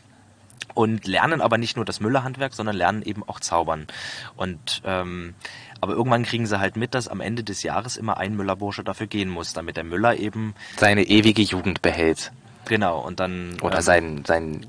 [0.77, 3.87] und lernen aber nicht nur das Müllerhandwerk, sondern lernen eben auch zaubern.
[4.37, 5.35] Und ähm,
[5.81, 9.07] aber irgendwann kriegen sie halt mit, dass am Ende des Jahres immer ein Müllerbursche dafür
[9.07, 12.33] gehen muss, damit der Müller eben seine ewige Jugend behält.
[12.67, 14.67] genau und dann Oder ähm, sein, sein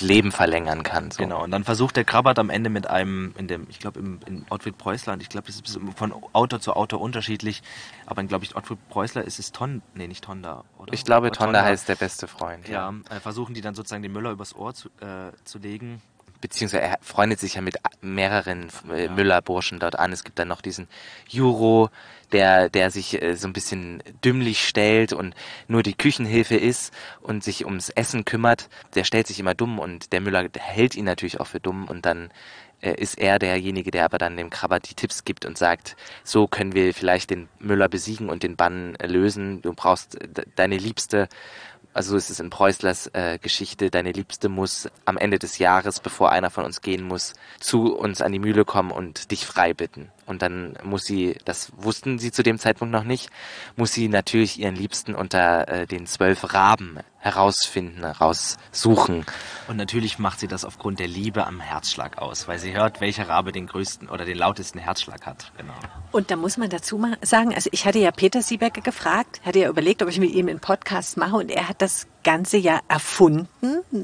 [0.00, 1.10] Leben verlängern kann.
[1.10, 1.22] So.
[1.22, 4.20] Genau, und dann versucht der Krabbert am Ende mit einem, in dem, ich glaube im
[4.26, 7.62] in Ottfried Preußland, ich glaube, das ist von Autor zu Autor unterschiedlich,
[8.06, 10.92] aber in, glaube ich, Ottfried Preußler ist es Ton, nee, nicht Tonda, oder?
[10.92, 12.68] Ich glaube, Oder Tonda heißt der beste Freund.
[12.68, 16.02] Ja, äh, versuchen die dann sozusagen den Müller übers Ohr zu, äh, zu legen.
[16.42, 20.12] Beziehungsweise er freundet sich ja mit mehreren äh, Müller-Burschen dort an.
[20.12, 20.88] Es gibt dann noch diesen
[21.26, 21.88] Juro,
[22.32, 25.34] der, der sich äh, so ein bisschen dümmlich stellt und
[25.68, 28.68] nur die Küchenhilfe ist und sich ums Essen kümmert.
[28.94, 32.04] Der stellt sich immer dumm und der Müller hält ihn natürlich auch für dumm und
[32.04, 32.30] dann
[32.82, 36.46] äh, ist er derjenige, der aber dann dem Krabber die Tipps gibt und sagt, so
[36.48, 39.62] können wir vielleicht den Müller besiegen und den Bann lösen.
[39.62, 41.28] Du brauchst äh, de- deine Liebste
[41.94, 46.00] also so ist es in Preußlers äh, Geschichte, deine Liebste muss am Ende des Jahres,
[46.00, 49.74] bevor einer von uns gehen muss, zu uns an die Mühle kommen und dich frei
[49.74, 50.10] bitten.
[50.26, 53.30] Und dann muss sie, das wussten sie zu dem Zeitpunkt noch nicht,
[53.76, 59.24] muss sie natürlich ihren Liebsten unter äh, den zwölf Raben herausfinden, heraussuchen.
[59.68, 63.28] Und natürlich macht sie das aufgrund der Liebe am Herzschlag aus, weil sie hört, welcher
[63.28, 65.52] Rabe den größten oder den lautesten Herzschlag hat.
[65.56, 65.74] Genau.
[66.10, 69.60] Und da muss man dazu mal sagen, also ich hatte ja Peter Siebecker gefragt, hatte
[69.60, 72.80] ja überlegt, ob ich mit ihm einen Podcast mache und er hat das Ganze ja
[72.88, 73.48] erfunden,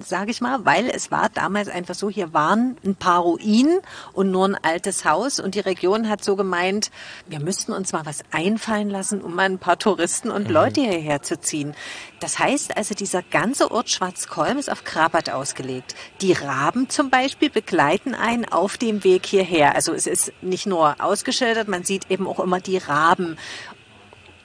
[0.01, 3.81] sage ich mal, weil es war damals einfach so, hier waren ein paar Ruinen
[4.13, 6.91] und nur ein altes Haus und die Region hat so gemeint,
[7.27, 11.23] wir müssten uns mal was einfallen lassen, um mal ein paar Touristen und Leute hierher
[11.23, 11.75] zu ziehen.
[12.21, 15.95] Das heißt also, dieser ganze Ort Schwarzkolm ist auf Krabat ausgelegt.
[16.21, 19.75] Die Raben zum Beispiel begleiten einen auf dem Weg hierher.
[19.75, 23.37] Also es ist nicht nur ausgeschildert, man sieht eben auch immer die Raben.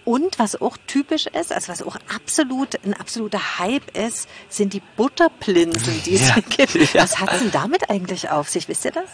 [0.05, 4.81] Und was auch typisch ist, also was auch absolut ein absoluter Hype ist, sind die
[4.97, 6.35] Butterplinsen, die es Ja.
[6.41, 6.75] gibt.
[6.93, 7.03] Ja.
[7.03, 8.67] Was hat's denn damit eigentlich auf sich?
[8.67, 9.09] Wisst ihr das?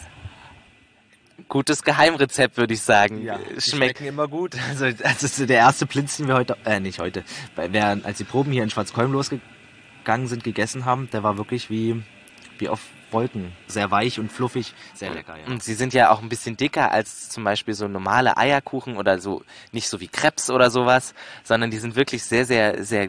[1.50, 3.22] Gutes Geheimrezept, würde ich sagen.
[3.24, 4.56] Ja, schmeckt schmecken immer gut.
[4.68, 7.24] Also das ist der erste Plinz, den wir heute, äh, nicht heute,
[7.56, 11.68] weil wir, als die Proben hier in Schwarzkolm losgegangen sind, gegessen haben, der war wirklich
[11.68, 12.02] wie,
[12.58, 13.52] wie auf Wolken.
[13.66, 15.52] Sehr weich und fluffig, sehr lecker, ja.
[15.52, 19.18] Und sie sind ja auch ein bisschen dicker als zum Beispiel so normale Eierkuchen oder
[19.18, 23.08] so, nicht so wie Krebs oder sowas, sondern die sind wirklich sehr, sehr, sehr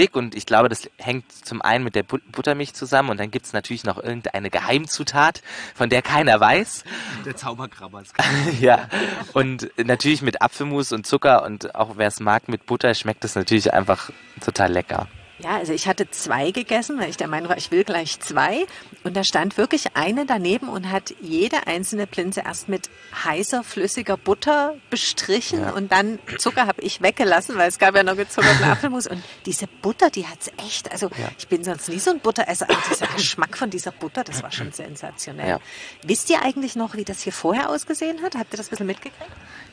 [0.00, 3.30] dick und ich glaube, das hängt zum einen mit der But Buttermilch zusammen und dann
[3.30, 5.42] gibt's natürlich noch irgendeine Geheimzutat,
[5.74, 6.84] von der keiner weiß.
[7.26, 8.14] Der Zauberkrabber ist
[8.60, 8.88] ja,
[9.34, 13.34] und natürlich mit Apfelmus und Zucker und auch wer es mag mit Butter, schmeckt es
[13.34, 14.10] natürlich einfach
[14.40, 15.06] total lecker.
[15.42, 18.66] Ja, also ich hatte zwei gegessen, weil ich der Meinung war, ich will gleich zwei.
[19.04, 22.90] Und da stand wirklich eine daneben und hat jede einzelne Plinse erst mit
[23.24, 25.70] heißer, flüssiger Butter bestrichen Ja.
[25.72, 29.06] und dann Zucker habe ich weggelassen, weil es gab ja noch gezuckerten Apfelmus.
[29.06, 32.78] Und diese Butter, die hat's echt, also ich bin sonst nie so ein Butteresser, aber
[32.90, 35.48] dieser Geschmack von dieser Butter, das war schon sensationell.
[35.48, 35.58] Ja.
[36.04, 38.34] Wisst ihr eigentlich noch, wie das hier vorher ausgesehen hat?
[38.34, 39.30] Habt ihr das ein bisschen mitgekriegt?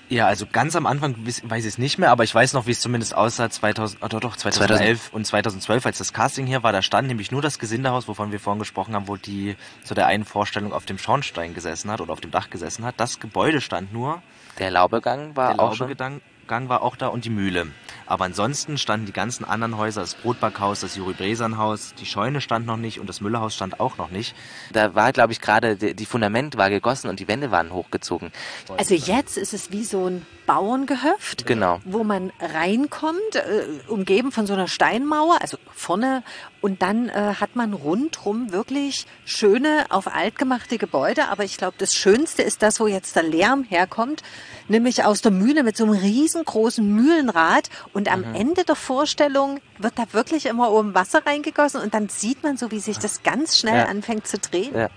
[0.10, 2.72] Ja, also ganz am Anfang weiß ich es nicht mehr, aber ich weiß noch, wie
[2.72, 6.72] es zumindest aussah 2000, oh, doch, doch, 2011 und 2012, als das Casting hier war,
[6.72, 10.08] da stand nämlich nur das Gesindehaus, wovon wir vorhin gesprochen haben, wo die zu der
[10.08, 12.96] einen Vorstellung auf dem Schornstein gesessen hat oder auf dem Dach gesessen hat.
[12.98, 14.22] Das Gebäude stand nur,
[14.60, 15.78] Der Laubegang war der auch.
[15.78, 17.68] Laubegang Gang war auch da und die Mühle.
[18.08, 22.42] Aber ansonsten standen die ganzen anderen Häuser, das Brotbackhaus, das Juri Bresan Haus, die Scheune
[22.42, 24.36] stand noch nicht und das Müllerhaus stand auch noch nicht.
[24.74, 28.32] Da war, glaube ich, gerade die, die Fundament war gegossen und die Wände waren hochgezogen.
[28.78, 31.82] Also jetzt ist es wie so ein Bauerngehöft, Genau.
[31.84, 36.24] wo man reinkommt, äh, umgeben von so einer Steinmauer, also vorne,
[36.62, 41.28] und dann äh, hat man rundrum wirklich schöne, auf alt gemachte Gebäude.
[41.30, 44.24] Aber ich glaube, das Schönste ist das, wo jetzt der Lärm herkommt,
[44.68, 47.70] nämlich aus der Mühle mit so einem riesengroßen Mühlenrad.
[47.98, 52.44] Und am Ende der Vorstellung wird da wirklich immer oben Wasser reingegossen und dann sieht
[52.44, 53.86] man so, wie sich das ganz schnell Ja.
[53.86, 54.72] anfängt zu drehen.
[54.76, 54.90] Ja.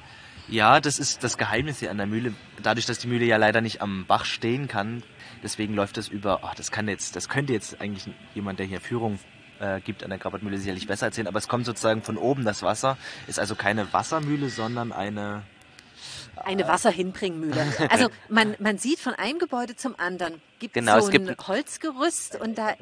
[0.49, 2.35] Ja, das ist das Geheimnis hier an der Mühle.
[2.63, 5.03] Dadurch, dass die Mühle ja leider nicht am Bach stehen kann,
[5.43, 6.41] deswegen läuft das über.
[6.43, 9.19] Ach, das kann jetzt, das könnte jetzt eigentlich jemand, der hier Führung
[9.61, 11.27] äh, gibt an der Krabbert-Mühle, sicherlich besser erzählen.
[11.27, 12.99] Aber es kommt sozusagen von oben das Wasser.
[13.29, 15.43] Ist also keine Wassermühle, sondern eine.
[16.45, 17.67] Eine Wasserhinbringmühle.
[17.89, 21.37] Also man, man sieht von einem Gebäude zum anderen gibt Genau, so es gibt ein
[21.47, 22.75] Holzgerüst und da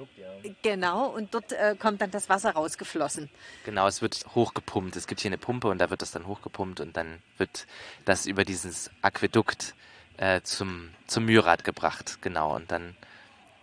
[0.63, 3.31] genau und dort äh, kommt dann das Wasser rausgeflossen.
[3.65, 4.97] Genau, es wird hochgepumpt.
[4.97, 7.67] Es gibt hier eine Pumpe und da wird das dann hochgepumpt und dann wird
[8.05, 9.75] das über dieses Aquädukt
[10.19, 12.19] äh, zum, zum Myrat gebracht.
[12.21, 12.97] Genau, und dann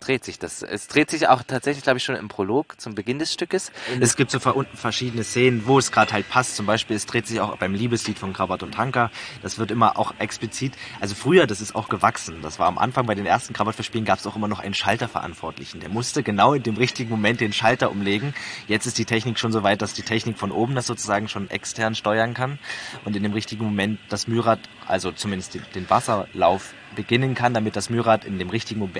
[0.06, 0.62] dreht sich das.
[0.62, 3.72] Es dreht sich auch tatsächlich, glaube ich, schon im Prolog zum Beginn des Stückes.
[3.92, 6.56] Und es gibt so verschiedene Szenen, wo es gerade halt passt.
[6.56, 9.10] Zum Beispiel, es dreht sich auch beim Liebeslied von Krabat und Tanker.
[9.42, 10.74] Das wird immer auch explizit.
[11.00, 12.42] Also früher, das ist auch gewachsen.
[12.42, 15.80] Das war am Anfang bei den ersten Krabat-Verspielen gab es auch immer noch einen Schalterverantwortlichen.
[15.80, 18.34] Der musste genau in dem richtigen Moment den Schalter umlegen.
[18.68, 21.50] Jetzt ist die Technik schon so weit, dass die Technik von oben das sozusagen schon
[21.50, 22.58] extern steuern kann.
[23.04, 27.90] Und in dem richtigen Moment das Myrat, also zumindest den Wasserlauf beginnen kann, damit das
[27.90, 28.90] Myrat in dem richtigen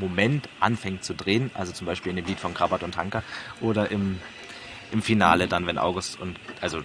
[0.00, 3.22] Moment anfängt zu drehen, also zum Beispiel in dem Lied von Krabat und Tanker
[3.60, 4.18] oder im,
[4.90, 6.80] im Finale dann, wenn August und also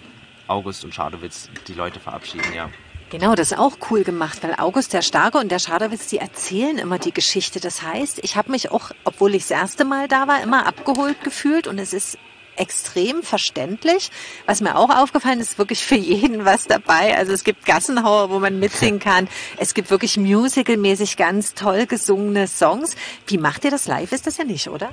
[0.46, 2.68] August und Schadowitz die Leute verabschieden, ja.
[3.10, 6.76] Genau, das ist auch cool gemacht, weil August der Starke und der Schadowitz, die erzählen
[6.76, 7.58] immer die Geschichte.
[7.58, 11.24] Das heißt, ich habe mich auch, obwohl ich das erste Mal da war, immer abgeholt
[11.24, 12.18] gefühlt und es ist
[12.58, 14.10] extrem verständlich.
[14.46, 17.16] Was mir auch aufgefallen ist, wirklich für jeden was dabei.
[17.16, 19.28] Also es gibt Gassenhauer, wo man mitsingen kann.
[19.56, 22.96] Es gibt wirklich musicalmäßig ganz toll gesungene Songs.
[23.26, 24.12] Wie macht ihr das live?
[24.12, 24.92] Ist das ja nicht, oder?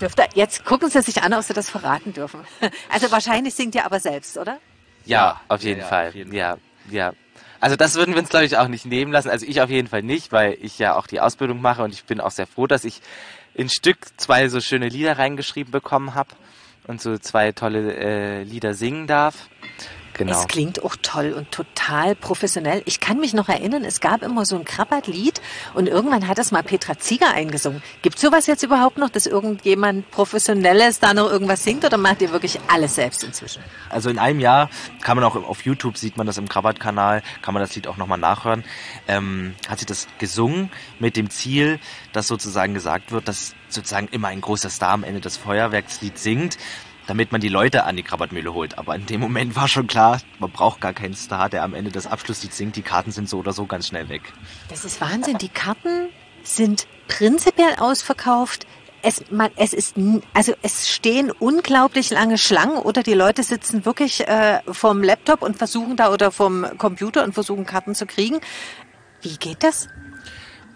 [0.00, 2.40] Dürfte, jetzt gucken Sie sich an, ob Sie das verraten dürfen.
[2.90, 4.58] Also wahrscheinlich singt ihr aber selbst, oder?
[5.04, 6.08] Ja, auf jeden ja, Fall.
[6.08, 6.58] Auf jeden ja,
[6.90, 7.12] ja.
[7.60, 9.30] Also das würden wir uns, glaube ich, auch nicht nehmen lassen.
[9.30, 12.04] Also ich auf jeden Fall nicht, weil ich ja auch die Ausbildung mache und ich
[12.04, 13.00] bin auch sehr froh, dass ich
[13.54, 16.30] in Stück zwei so schöne Lieder reingeschrieben bekommen habe
[16.86, 19.48] und so zwei tolle äh, Lieder singen darf.
[20.14, 20.40] Genau.
[20.40, 22.82] Es klingt auch toll und total professionell.
[22.86, 25.40] Ich kann mich noch erinnern, es gab immer so ein Krabbert-Lied
[25.74, 27.82] und irgendwann hat das mal Petra Zieger eingesungen.
[28.02, 32.32] Gibt sowas jetzt überhaupt noch, dass irgendjemand Professionelles da noch irgendwas singt oder macht ihr
[32.32, 33.62] wirklich alles selbst inzwischen?
[33.90, 34.70] Also in einem Jahr
[35.02, 37.96] kann man auch auf YouTube sieht man das im Krabbert-Kanal, kann man das Lied auch
[37.96, 38.64] nochmal nachhören.
[39.06, 41.78] Ähm, hat sie das gesungen mit dem Ziel,
[42.12, 46.58] dass sozusagen gesagt wird, dass sozusagen immer ein großer Star am Ende des Feuerwerkslied singt
[47.08, 48.78] damit man die Leute an die Krabbardmühle holt.
[48.78, 51.90] Aber in dem Moment war schon klar, man braucht gar keinen Star, der am Ende
[51.90, 52.76] das Abschlusslied singt.
[52.76, 54.22] Die Karten sind so oder so ganz schnell weg.
[54.68, 55.38] Das ist Wahnsinn.
[55.38, 56.10] Die Karten
[56.42, 58.66] sind prinzipiell ausverkauft.
[59.00, 59.96] Es, man, es ist,
[60.34, 65.56] also es stehen unglaublich lange Schlangen oder die Leute sitzen wirklich äh, vorm Laptop und
[65.56, 68.38] versuchen da oder vom Computer und versuchen Karten zu kriegen.
[69.22, 69.88] Wie geht das?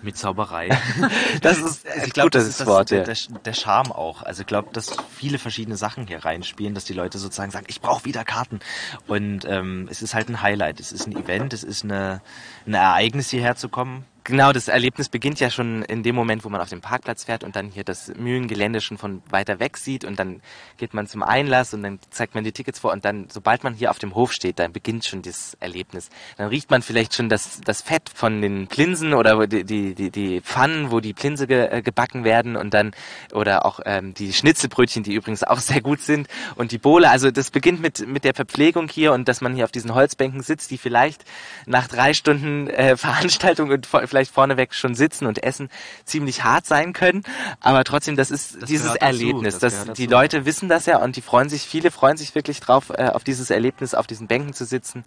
[0.02, 0.68] Mit Zauberei.
[1.42, 4.22] das ist also ich glaube, das ist das Wort, der, der, der Charme auch.
[4.22, 7.80] Also ich glaube, dass viele verschiedene Sachen hier reinspielen, dass die Leute sozusagen sagen, ich
[7.80, 8.60] brauche wieder Karten.
[9.06, 12.20] Und ähm, es ist halt ein Highlight, es ist ein Event, es ist eine,
[12.66, 14.04] ein Ereignis hierher zu kommen.
[14.24, 17.42] Genau, das Erlebnis beginnt ja schon in dem Moment, wo man auf dem Parkplatz fährt
[17.42, 20.42] und dann hier das Mühlengelände schon von weiter weg sieht und dann
[20.76, 23.74] geht man zum Einlass und dann zeigt man die Tickets vor und dann, sobald man
[23.74, 26.08] hier auf dem Hof steht, dann beginnt schon das Erlebnis.
[26.36, 30.10] Dann riecht man vielleicht schon das, das Fett von den Plinsen oder die, die, die,
[30.12, 32.92] die Pfannen, wo die Plinse ge, äh, gebacken werden und dann,
[33.32, 37.10] oder auch ähm, die Schnitzelbrötchen, die übrigens auch sehr gut sind und die Bohle.
[37.10, 40.42] Also das beginnt mit, mit der Verpflegung hier und dass man hier auf diesen Holzbänken
[40.42, 41.24] sitzt, die vielleicht
[41.66, 45.70] nach drei Stunden äh, Veranstaltung und vielleicht vorneweg schon sitzen und essen
[46.04, 47.22] ziemlich hart sein können.
[47.60, 49.58] Aber trotzdem, das ist das dieses Erlebnis.
[49.58, 52.60] Das, das die Leute wissen das ja und die freuen sich, viele freuen sich wirklich
[52.60, 55.04] drauf, äh, auf dieses Erlebnis, auf diesen Bänken zu sitzen,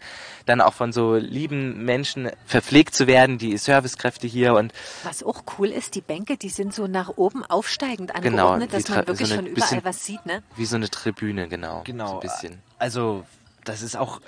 [0.47, 5.43] dann auch von so lieben Menschen verpflegt zu werden, die Servicekräfte hier und was auch
[5.59, 9.29] cool ist, die Bänke, die sind so nach oben aufsteigend angeordnet, genau, dass man wirklich
[9.29, 10.41] so von überall was sieht, ne?
[10.55, 11.83] Wie so eine Tribüne, genau.
[11.83, 12.07] Genau.
[12.07, 12.59] So ein bisschen.
[12.79, 13.23] Also
[13.65, 14.19] das ist auch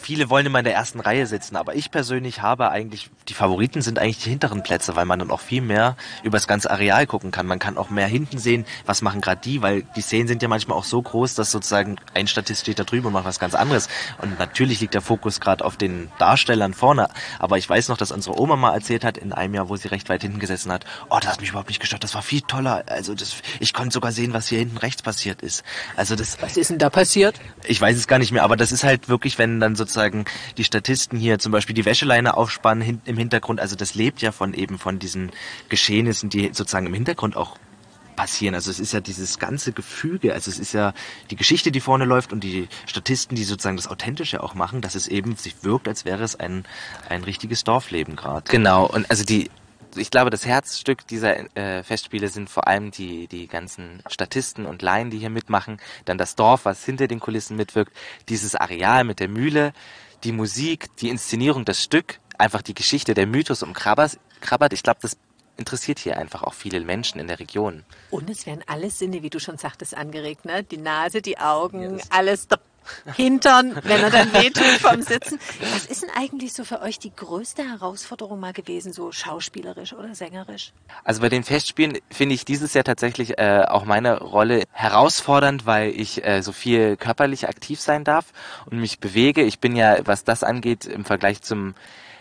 [0.00, 3.82] viele wollen immer in der ersten Reihe sitzen, aber ich persönlich habe eigentlich, die Favoriten
[3.82, 7.06] sind eigentlich die hinteren Plätze, weil man dann auch viel mehr über das ganze Areal
[7.06, 7.46] gucken kann.
[7.46, 10.48] Man kann auch mehr hinten sehen, was machen gerade die, weil die Szenen sind ja
[10.48, 13.54] manchmal auch so groß, dass sozusagen ein Statist steht da drüben und macht was ganz
[13.54, 13.88] anderes.
[14.22, 18.12] Und natürlich liegt der Fokus gerade auf den Darstellern vorne, aber ich weiß noch, dass
[18.12, 20.84] unsere Oma mal erzählt hat, in einem Jahr, wo sie recht weit hinten gesessen hat,
[21.10, 22.84] oh, das hat mich überhaupt nicht gestört, das war viel toller.
[22.86, 25.64] Also das, ich konnte sogar sehen, was hier hinten rechts passiert ist.
[25.96, 26.40] Also das.
[26.40, 27.40] Was ist denn da passiert?
[27.64, 30.26] Ich weiß es gar nicht mehr, aber das ist halt wirklich, wenn dann so sozusagen
[30.58, 33.58] die Statisten hier zum Beispiel die Wäscheleine aufspannen hin, im Hintergrund.
[33.58, 35.32] Also das lebt ja von eben von diesen
[35.68, 37.56] Geschehnissen, die sozusagen im Hintergrund auch
[38.14, 38.54] passieren.
[38.54, 40.92] Also es ist ja dieses ganze Gefüge, also es ist ja
[41.30, 44.94] die Geschichte, die vorne läuft und die Statisten, die sozusagen das Authentische auch machen, dass
[44.94, 46.64] es eben sich wirkt, als wäre es ein,
[47.08, 48.50] ein richtiges Dorfleben gerade.
[48.50, 49.50] Genau, und also die
[49.96, 54.82] ich glaube, das Herzstück dieser äh, Festspiele sind vor allem die, die ganzen Statisten und
[54.82, 57.92] Laien, die hier mitmachen, dann das Dorf, was hinter den Kulissen mitwirkt,
[58.28, 59.72] dieses Areal mit der Mühle,
[60.24, 64.72] die Musik, die Inszenierung, das Stück, einfach die Geschichte, der Mythos um Krabbers, Krabbert.
[64.72, 65.16] Ich glaube, das
[65.56, 67.84] interessiert hier einfach auch viele Menschen in der Region.
[68.10, 70.62] Und es werden alle Sinne, wie du schon sagtest, angeregt, ne?
[70.62, 72.46] Die Nase, die Augen, ja, alles
[73.14, 75.38] Hintern, wenn er dann wehtut vom Sitzen.
[75.72, 80.14] Was ist denn eigentlich so für euch die größte Herausforderung mal gewesen, so schauspielerisch oder
[80.14, 80.72] sängerisch?
[81.04, 85.90] Also bei den Festspielen finde ich dieses Jahr tatsächlich äh, auch meine Rolle herausfordernd, weil
[85.90, 88.26] ich äh, so viel körperlich aktiv sein darf
[88.66, 89.42] und mich bewege.
[89.42, 91.74] Ich bin ja, was das angeht, im Vergleich zum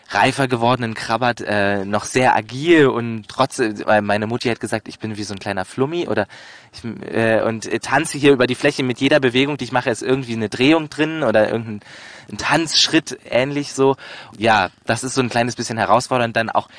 [0.09, 4.99] reifer gewordenen Krabbert äh, noch sehr agil und trotzdem, weil meine Mutti hat gesagt, ich
[4.99, 6.27] bin wie so ein kleiner Flummi oder
[6.71, 6.83] ich,
[7.13, 10.03] äh, und äh, tanze hier über die Fläche mit jeder Bewegung, die ich mache, ist
[10.03, 11.81] irgendwie eine Drehung drin oder irgendein
[12.29, 13.95] ein Tanzschritt ähnlich so.
[14.37, 16.69] Ja, das ist so ein kleines bisschen herausfordernd, dann auch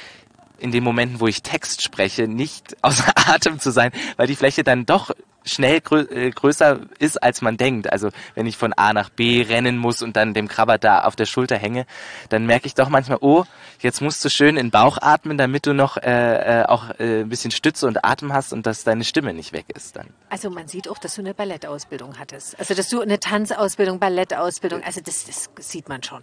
[0.59, 4.64] in den Momenten, wo ich Text spreche, nicht außer Atem zu sein, weil die Fläche
[4.64, 5.11] dann doch
[5.49, 7.92] schnell grö äh, größer ist, als man denkt.
[7.92, 11.16] Also wenn ich von A nach B rennen muss und dann dem Krabber da auf
[11.16, 11.86] der Schulter hänge,
[12.28, 13.44] dann merke ich doch manchmal, oh,
[13.80, 17.22] jetzt musst du schön in den Bauch atmen, damit du noch äh, äh, auch äh,
[17.22, 20.09] ein bisschen Stütze und Atem hast und dass deine Stimme nicht weg ist dann.
[20.28, 22.59] Also man sieht auch, dass du eine Ballettausbildung hattest.
[22.59, 26.22] Also dass du eine Tanzausbildung, Ballettausbildung, also das, das sieht man schon.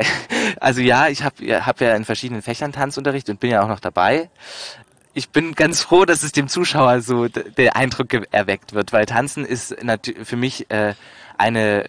[0.58, 3.80] Also ja, ich habe hab ja in verschiedenen Fächern Tanzunterricht und bin ja auch noch
[3.80, 4.30] dabei.
[5.12, 9.44] Ich bin ganz froh, dass es dem Zuschauer so der Eindruck erweckt wird, weil Tanzen
[9.44, 9.76] ist
[10.22, 10.94] für mich äh,
[11.36, 11.86] eine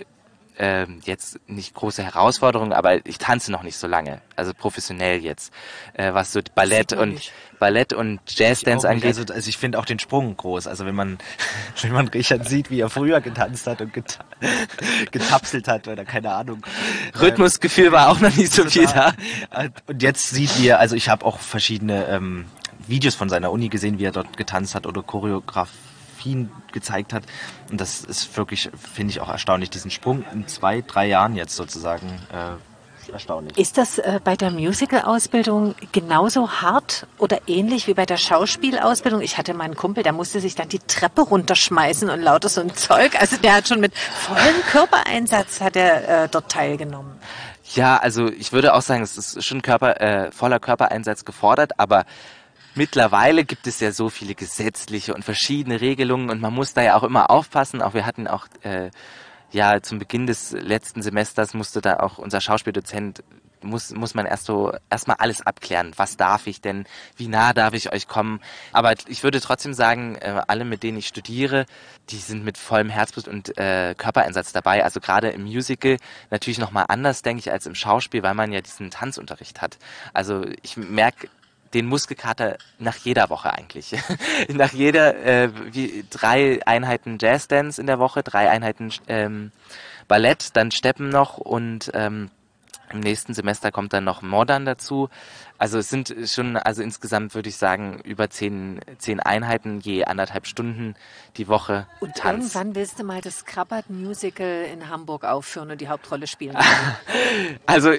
[0.58, 5.52] äh, jetzt nicht große Herausforderung, aber ich tanze noch nicht so lange, also professionell jetzt,
[5.94, 7.32] äh, was so Ballett und nicht.
[7.60, 9.18] Ballett und Jazzdance angeht.
[9.18, 10.68] Also, also ich finde auch den Sprung groß.
[10.68, 11.18] Also wenn man
[11.82, 14.24] wenn man Richard sieht, wie er früher getanzt hat und geta
[15.12, 16.66] getapselt hat oder keine Ahnung.
[17.20, 19.14] Rhythmusgefühl war auch noch nicht so viel da.
[19.88, 22.46] Und jetzt sieht wir, also ich habe auch verschiedene ähm,
[22.88, 25.72] Videos von seiner Uni gesehen, wie er dort getanzt hat oder Choreografie
[26.22, 27.24] Choreografien gezeigt hat.
[27.70, 31.56] Und das ist wirklich, finde ich auch erstaunlich, diesen Sprung in zwei, drei Jahren jetzt
[31.56, 33.58] sozusagen äh, erstaunlich.
[33.58, 39.22] Ist das äh, bei der Musical-Ausbildung genauso hart oder ähnlich wie bei der Schauspielausbildung?
[39.22, 42.74] Ich hatte meinen Kumpel, der musste sich dann die Treppe runterschmeißen und lauter so ein
[42.74, 43.20] Zeug.
[43.20, 47.14] Also der hat schon mit vollem Körpereinsatz hat er äh, dort teilgenommen.
[47.74, 52.06] Ja, also ich würde auch sagen, es ist schon Körper, äh, voller Körpereinsatz gefordert, aber
[52.74, 56.96] Mittlerweile gibt es ja so viele gesetzliche und verschiedene Regelungen und man muss da ja
[56.96, 57.82] auch immer aufpassen.
[57.82, 58.92] Auch wir hatten auch äh,
[59.52, 63.24] ja zum Beginn des letzten Semesters musste da auch unser Schauspieldozent
[63.64, 65.92] muss muss man erst so erstmal alles abklären.
[65.98, 66.86] Was darf ich denn?
[67.16, 68.40] Wie nah darf ich euch kommen?
[68.72, 71.66] Aber ich würde trotzdem sagen, äh, alle mit denen ich studiere,
[72.10, 74.84] die sind mit vollem Herzblut und äh, Körpereinsatz dabei.
[74.84, 75.98] Also gerade im Musical
[76.30, 79.78] natürlich noch mal anders, denke ich, als im Schauspiel, weil man ja diesen Tanzunterricht hat.
[80.14, 81.28] Also ich merke
[81.74, 83.94] den Muskelkater nach jeder Woche eigentlich.
[84.50, 89.52] nach jeder äh, wie drei Einheiten Jazzdance in der Woche, drei Einheiten ähm,
[90.08, 92.30] Ballett, dann Steppen noch und ähm,
[92.94, 95.10] im nächsten Semester kommt dann noch Modern dazu.
[95.58, 100.48] Also es sind schon, also insgesamt würde ich sagen, über zehn, zehn Einheiten, je anderthalb
[100.48, 100.96] Stunden
[101.38, 101.88] die Woche.
[102.00, 102.56] Und Tanz.
[102.56, 106.58] irgendwann willst du mal das Krabbert Musical in Hamburg aufführen und die Hauptrolle spielen.
[107.66, 107.94] also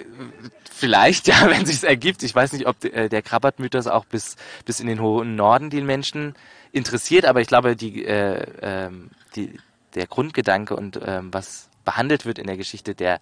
[0.70, 2.22] vielleicht, ja, wenn sich's ergibt.
[2.22, 5.80] Ich weiß nicht, ob äh, der Krabbert-Mythos auch bis, bis in den hohen Norden die
[5.80, 6.34] Menschen
[6.72, 9.58] interessiert, aber ich glaube, die, äh, ähm, die,
[9.94, 13.20] der Grundgedanke und ähm, was behandelt wird in der Geschichte, der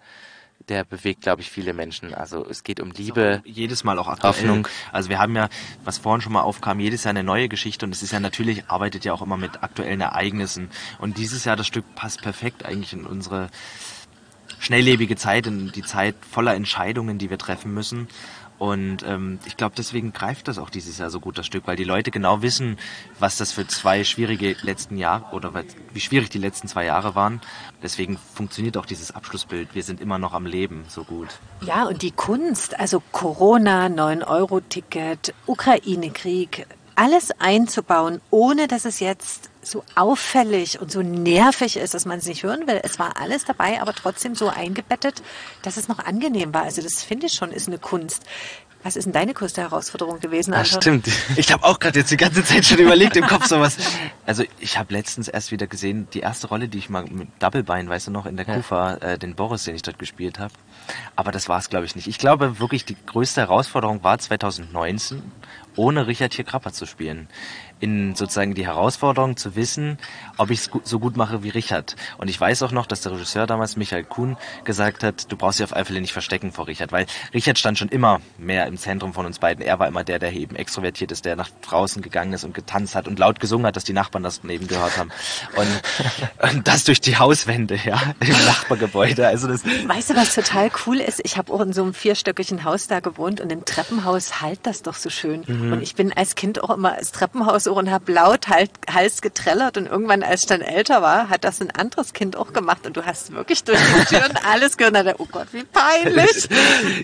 [0.71, 2.13] der bewegt, glaube ich, viele Menschen.
[2.13, 3.41] Also es geht um Liebe.
[3.45, 4.33] jedes Mal auch aktuell.
[4.33, 4.67] Hoffnung.
[4.91, 5.49] Also wir haben ja,
[5.83, 8.63] was vorhin schon mal aufkam, jedes Jahr eine neue Geschichte und es ist ja natürlich,
[8.69, 10.69] arbeitet ja auch immer mit aktuellen Ereignissen.
[10.97, 13.49] Und dieses Jahr, das Stück passt perfekt eigentlich in unsere
[14.59, 18.07] schnelllebige Zeit, in die Zeit voller Entscheidungen, die wir treffen müssen.
[18.61, 21.75] Und ähm, ich glaube, deswegen greift das auch dieses Jahr so gut, das Stück, weil
[21.75, 22.77] die Leute genau wissen,
[23.17, 25.51] was das für zwei schwierige letzten Jahre oder
[25.93, 27.41] wie schwierig die letzten zwei Jahre waren.
[27.81, 29.73] Deswegen funktioniert auch dieses Abschlussbild.
[29.73, 31.29] Wir sind immer noch am Leben so gut.
[31.61, 39.83] Ja, und die Kunst, also Corona, 9-Euro-Ticket, Ukraine-Krieg, alles einzubauen, ohne dass es jetzt so
[39.95, 42.79] auffällig und so nervig ist, dass man es nicht hören will.
[42.83, 45.21] Es war alles dabei, aber trotzdem so eingebettet,
[45.61, 46.63] dass es noch angenehm war.
[46.63, 48.23] Also das finde ich schon ist eine Kunst.
[48.83, 50.55] Was ist denn deine größte Herausforderung gewesen?
[50.55, 50.71] Anton?
[50.73, 51.07] Ach, stimmt.
[51.35, 53.77] Ich habe auch gerade jetzt die ganze Zeit schon überlegt im Kopf sowas.
[54.25, 57.87] Also ich habe letztens erst wieder gesehen, die erste Rolle, die ich mal mit Doublebein,
[57.87, 60.53] weißt du noch, in der Kufa, äh, den Boris, den ich dort gespielt habe.
[61.15, 62.07] Aber das war es, glaube ich, nicht.
[62.07, 65.21] Ich glaube wirklich, die größte Herausforderung war 2019,
[65.75, 67.27] ohne Richard hier Krapper zu spielen
[67.81, 69.97] in sozusagen die Herausforderung zu wissen,
[70.37, 71.95] ob ich es so gut mache wie Richard.
[72.17, 75.59] Und ich weiß auch noch, dass der Regisseur damals, Michael Kuhn, gesagt hat, du brauchst
[75.59, 78.77] dich auf alle Fälle nicht verstecken vor Richard, weil Richard stand schon immer mehr im
[78.77, 79.65] Zentrum von uns beiden.
[79.65, 82.95] Er war immer der, der eben extrovertiert ist, der nach draußen gegangen ist und getanzt
[82.95, 85.11] hat und laut gesungen hat, dass die Nachbarn das neben gehört haben.
[85.55, 89.27] Und, und das durch die Hauswände, ja, im Nachbargebäude.
[89.27, 91.19] Also das weißt du, was total cool ist?
[91.23, 94.83] Ich habe auch in so einem vierstöckigen Haus da gewohnt und im Treppenhaus halt das
[94.83, 95.43] doch so schön.
[95.47, 95.73] Mhm.
[95.73, 99.77] Und ich bin als Kind auch immer als Treppenhaus und habe laut halt, Hals getrellert.
[99.77, 102.85] Und irgendwann, als ich dann älter war, hat das ein anderes Kind auch gemacht.
[102.85, 104.95] Und du hast wirklich durch die Türen alles gehört.
[104.95, 106.49] Und oh Gott, wie peinlich.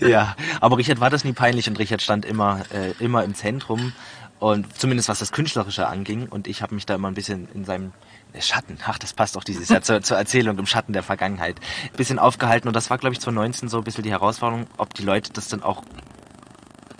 [0.00, 1.68] ja, aber Richard war das nie peinlich?
[1.68, 3.92] Und Richard stand immer, äh, immer im Zentrum.
[4.40, 6.28] Und zumindest was das Künstlerische anging.
[6.28, 7.92] Und ich habe mich da immer ein bisschen in seinem
[8.38, 11.96] Schatten, ach, das passt auch dieses Jahr zur, zur Erzählung im Schatten der Vergangenheit, ein
[11.96, 12.68] bisschen aufgehalten.
[12.68, 15.48] Und das war, glaube ich, 2019 so ein bisschen die Herausforderung, ob die Leute das
[15.48, 15.82] dann auch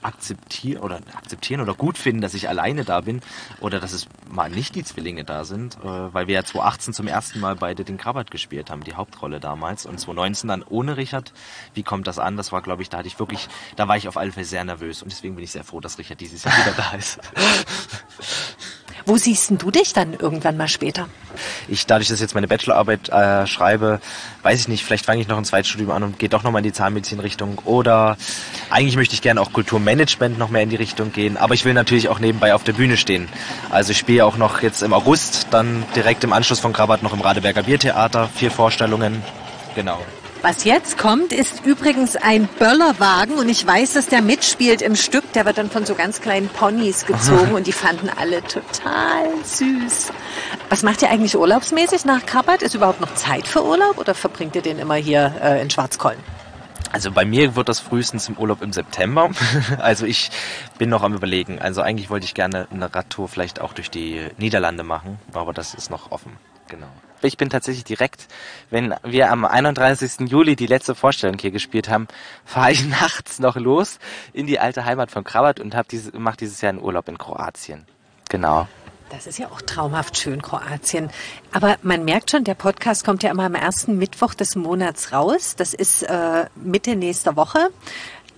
[0.03, 3.21] akzeptieren oder akzeptieren oder gut finden, dass ich alleine da bin
[3.61, 7.09] oder dass es mal nicht die Zwillinge da sind, äh, weil wir ja 2018 zum
[7.09, 11.33] ersten Mal beide den Krabat gespielt haben, die Hauptrolle damals und 2019 dann ohne Richard.
[11.75, 12.37] Wie kommt das an?
[12.37, 14.65] Das war, glaube ich, da hatte ich wirklich, da war ich auf alle Fälle sehr
[14.65, 17.21] nervös und deswegen bin ich sehr froh, dass Richard dieses Jahr wieder da ist.
[19.09, 21.09] Wo siehst du dich dann irgendwann mal später?
[21.67, 24.01] Ich, dadurch, dass ich jetzt meine Bachelorarbeit äh, schreibe,
[24.43, 26.65] weiß ich nicht, vielleicht fange ich noch ein Zweitstudium an und gehe doch nochmal in
[26.65, 27.59] die Zahnmedizin-Richtung.
[27.65, 28.19] Oder
[28.69, 31.39] eigentlich möchte ich gerne auch Kulturmanagement noch mehr in die Richtung gehen.
[31.39, 33.31] Aber ich will natürlich auch nebenbei auf der Bühne stehen.
[33.71, 37.15] Also ich spiele auch noch jetzt im August, dann direkt im Anschluss von Krabat noch
[37.15, 38.29] im Radeberger Biertheater.
[38.35, 39.23] Vier Vorstellungen.
[39.75, 40.05] Genau.
[40.41, 45.33] Was jetzt kommt, ist übrigens ein Böllerwagen und ich weiß, dass der mitspielt im Stück.
[45.33, 50.13] Der wird dann von so ganz kleinen Ponys gezogen und die fanden alle total süß.
[50.69, 52.63] Was macht ihr eigentlich urlaubsmäßig nach Krabbert?
[52.63, 56.21] Ist überhaupt noch Zeit für Urlaub oder verbringt ihr den immer hier äh, in Schwarzkollen?
[56.93, 59.31] Also bei mir wird das frühestens im Urlaub im September.
[59.79, 60.31] Also ich
[60.79, 61.59] bin noch am überlegen.
[61.59, 65.75] Also eigentlich wollte ich gerne eine Radtour vielleicht auch durch die Niederlande machen, aber das
[65.75, 66.37] ist noch offen.
[66.69, 66.89] Genau
[67.23, 68.29] ich bin tatsächlich direkt,
[68.71, 70.29] wenn wir am 31.
[70.29, 72.09] Juli die letzte Vorstellung hier gespielt haben,
[72.45, 73.99] fahre ich nachts noch los
[74.33, 77.87] in die alte Heimat von Krabat und diese, mache dieses Jahr einen Urlaub in Kroatien.
[78.29, 78.69] Genau.
[79.11, 81.11] Das ist ja auch traumhaft schön, Kroatien.
[81.53, 85.55] Aber man merkt schon, der Podcast kommt ja immer am ersten Mittwoch des Monats raus.
[85.57, 87.71] Das ist äh, Mitte nächster Woche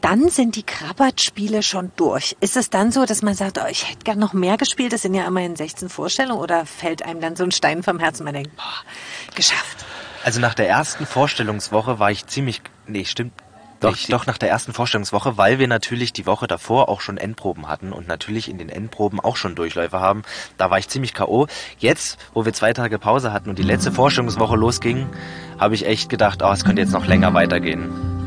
[0.01, 2.37] dann sind die Krabbert-Spiele schon durch.
[2.41, 5.03] Ist es dann so, dass man sagt, oh, ich hätte gern noch mehr gespielt, das
[5.03, 8.35] sind ja immerhin 16 Vorstellungen, oder fällt einem dann so ein Stein vom Herzen, man
[8.35, 9.85] denkt, boah, geschafft?
[10.25, 13.33] Also nach der ersten Vorstellungswoche war ich ziemlich, nee, stimmt
[13.81, 17.67] doch, doch nach der ersten Vorstellungswoche, weil wir natürlich die Woche davor auch schon Endproben
[17.67, 20.23] hatten und natürlich in den Endproben auch schon Durchläufe haben.
[20.59, 21.47] Da war ich ziemlich K.O.
[21.79, 25.09] Jetzt, wo wir zwei Tage Pause hatten und die letzte Vorstellungswoche losging,
[25.59, 28.20] habe ich echt gedacht, oh, es könnte jetzt noch länger weitergehen.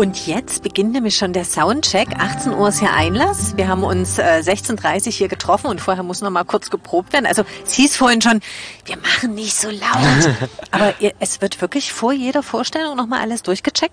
[0.00, 2.08] Und jetzt beginnt nämlich schon der Soundcheck.
[2.18, 3.58] 18 Uhr ist hier Einlass.
[3.58, 7.12] Wir haben uns äh, 16.30 Uhr hier getroffen und vorher muss noch mal kurz geprobt
[7.12, 7.26] werden.
[7.26, 8.40] Also es hieß vorhin schon,
[8.86, 10.34] wir machen nicht so laut.
[10.70, 13.92] Aber ihr, es wird wirklich vor jeder Vorstellung noch mal alles durchgecheckt?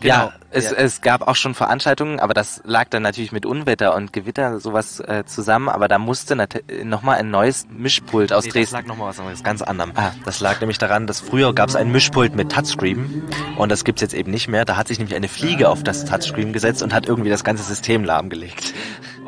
[0.00, 0.14] Genau.
[0.14, 0.76] Ja, es, ja.
[0.78, 4.98] es gab auch schon Veranstaltungen, aber das lag dann natürlich mit Unwetter und Gewitter sowas
[5.00, 6.36] äh, zusammen, aber da musste
[6.84, 8.76] nochmal ein neues Mischpult aus nee, Dresden.
[8.76, 9.92] Das lag nochmal was anderes, ganz anderem.
[9.94, 10.12] Ah.
[10.24, 13.24] Das lag nämlich daran, dass früher gab es ein Mischpult mit Touchscreen
[13.56, 14.64] und das gibt's jetzt eben nicht mehr.
[14.64, 17.62] Da hat sich nämlich eine Fliege auf das Touchscreen gesetzt und hat irgendwie das ganze
[17.62, 18.72] System lahmgelegt.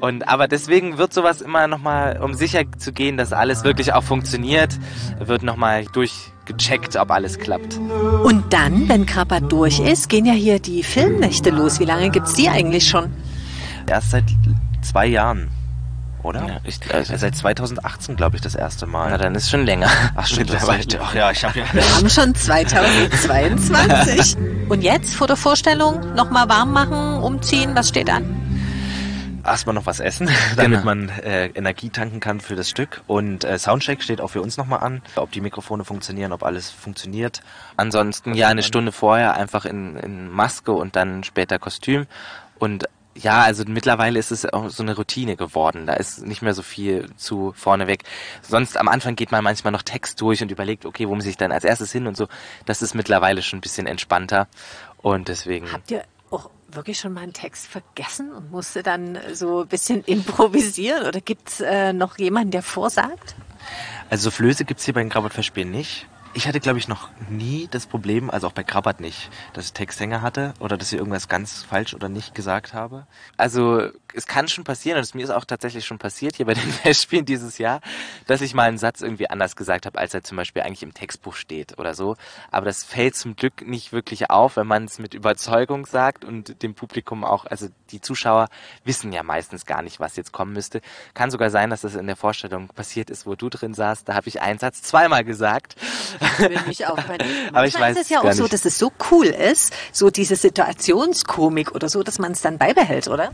[0.03, 4.03] Und aber deswegen wird sowas immer nochmal, um sicher zu gehen, dass alles wirklich auch
[4.03, 4.77] funktioniert,
[5.21, 7.79] wird nochmal durchgecheckt, ob alles klappt.
[8.25, 11.79] Und dann, wenn Krabat durch ist, gehen ja hier die Filmnächte los.
[11.79, 13.13] Wie lange gibt's die eigentlich schon?
[13.89, 14.25] Erst seit
[14.83, 15.51] zwei Jahren.
[16.25, 16.49] Oder?
[16.49, 19.09] Ja, ich, also seit 2018, glaube ich, das erste Mal.
[19.09, 19.87] Na, dann ist schon länger.
[20.17, 20.53] Ach, stimmt.
[20.53, 21.65] Das weißt Ach ja, ich habe ja.
[21.73, 24.37] Wir haben schon 2022.
[24.69, 28.32] Und jetzt vor der Vorstellung nochmal warm machen, umziehen, was steht an?
[29.45, 30.85] Erstmal noch was essen, damit genau.
[30.85, 33.03] man äh, Energie tanken kann für das Stück.
[33.07, 36.71] Und äh, Soundcheck steht auch für uns nochmal an, ob die Mikrofone funktionieren, ob alles
[36.71, 37.43] funktioniert.
[37.77, 42.07] Ansonsten ja eine Stunde vorher einfach in, in Maske und dann später Kostüm.
[42.59, 45.87] Und ja, also mittlerweile ist es auch so eine Routine geworden.
[45.87, 48.05] Da ist nicht mehr so viel zu vorneweg.
[48.41, 51.37] Sonst am Anfang geht man manchmal noch Text durch und überlegt, okay, wo muss ich
[51.37, 52.29] dann als erstes hin und so.
[52.65, 54.49] Das ist mittlerweile schon ein bisschen entspannter.
[55.03, 55.71] Und deswegen.
[55.73, 56.05] Habt ihr
[56.75, 61.07] wirklich schon mal einen Text vergessen und musste dann so ein bisschen improvisieren?
[61.07, 63.35] Oder gibt's äh, noch jemanden, der vorsagt?
[64.11, 66.07] Also Flöße gibt's hier bei den Krabbert-Verspielen nicht.
[66.35, 69.73] Ich hatte, glaube ich, noch nie das Problem, also auch bei Krabbert nicht, dass ich
[69.75, 73.07] Texthänger hatte oder dass ich irgendwas ganz falsch oder nicht gesagt habe.
[73.37, 76.55] Also es kann schon passieren, und es mir ist auch tatsächlich schon passiert hier bei
[76.55, 77.81] den Festspielen dieses Jahr,
[78.27, 80.95] dass ich mal einen Satz irgendwie anders gesagt habe, als er zum Beispiel eigentlich im
[80.95, 82.17] Textbuch steht oder so.
[82.51, 86.63] Aber das fällt zum Glück nicht wirklich auf, wenn man es mit Überzeugung sagt und
[86.63, 88.49] dem Publikum auch, also die Zuschauer
[88.85, 90.81] wissen ja meistens gar nicht, was jetzt kommen müsste.
[91.15, 94.09] Kann sogar sein, dass das in der Vorstellung passiert ist, wo du drin saßt.
[94.09, 95.77] Da habe ich einen Satz zweimal gesagt.
[96.67, 96.99] Mich auch
[97.53, 100.37] Aber ich weiß ist es ja auch so, dass es so cool ist, so diese
[100.37, 103.33] Situationskomik oder so, dass man es dann beibehält, oder?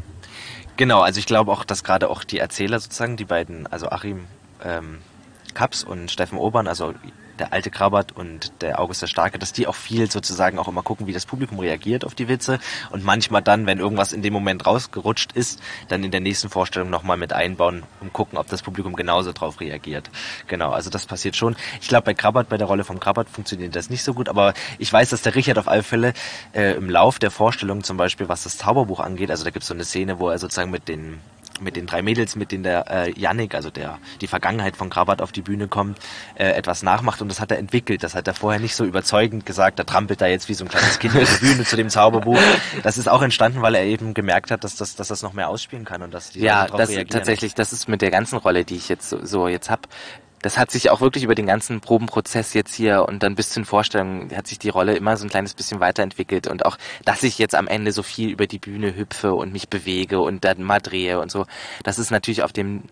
[0.79, 4.29] Genau, also ich glaube auch, dass gerade auch die Erzähler sozusagen, die beiden, also Achim
[4.63, 5.01] ähm,
[5.53, 6.95] Kaps und Steffen Obern, also
[7.41, 10.83] der alte Krabbert und der August der Starke, dass die auch viel sozusagen auch immer
[10.83, 12.59] gucken, wie das Publikum reagiert auf die Witze
[12.91, 16.91] und manchmal dann, wenn irgendwas in dem Moment rausgerutscht ist, dann in der nächsten Vorstellung
[16.91, 20.11] nochmal mit einbauen und gucken, ob das Publikum genauso drauf reagiert.
[20.47, 21.57] Genau, also das passiert schon.
[21.81, 24.55] Ich glaube, bei Krabbert, bei der Rolle vom Krabbert funktioniert das nicht so gut, aber
[24.79, 26.13] ich weiß, dass der Richard auf alle Fälle
[26.53, 29.69] äh, im Lauf der Vorstellung zum Beispiel, was das Zauberbuch angeht, also da gibt es
[29.69, 31.21] so eine Szene, wo er sozusagen mit den
[31.61, 35.23] mit den drei Mädels, mit denen der äh, Yannick, also der die Vergangenheit von Krabat
[35.23, 35.99] auf die Bühne kommt,
[36.35, 38.03] äh, etwas nachmacht und das hat er entwickelt.
[38.03, 39.79] Das hat er vorher nicht so überzeugend gesagt.
[39.79, 42.39] Er trampelt da jetzt wie so ein kleines Kind auf die Bühne zu dem Zauberbuch.
[42.83, 45.49] Das ist auch entstanden, weil er eben gemerkt hat, dass das, dass das noch mehr
[45.49, 47.09] ausspielen kann und dass die Ja, das reagieren.
[47.09, 49.89] tatsächlich, das ist mit der ganzen Rolle, die ich jetzt so, so jetzt hab.
[50.43, 53.61] Das hat sich auch wirklich über den ganzen Probenprozess jetzt hier und dann bis zu
[53.61, 57.23] den Vorstellungen hat sich die Rolle immer so ein kleines bisschen weiterentwickelt und auch, dass
[57.23, 60.63] ich jetzt am Ende so viel über die Bühne hüpfe und mich bewege und dann
[60.63, 61.47] mal drehe und so.
[61.83, 62.85] Das ist natürlich auf dem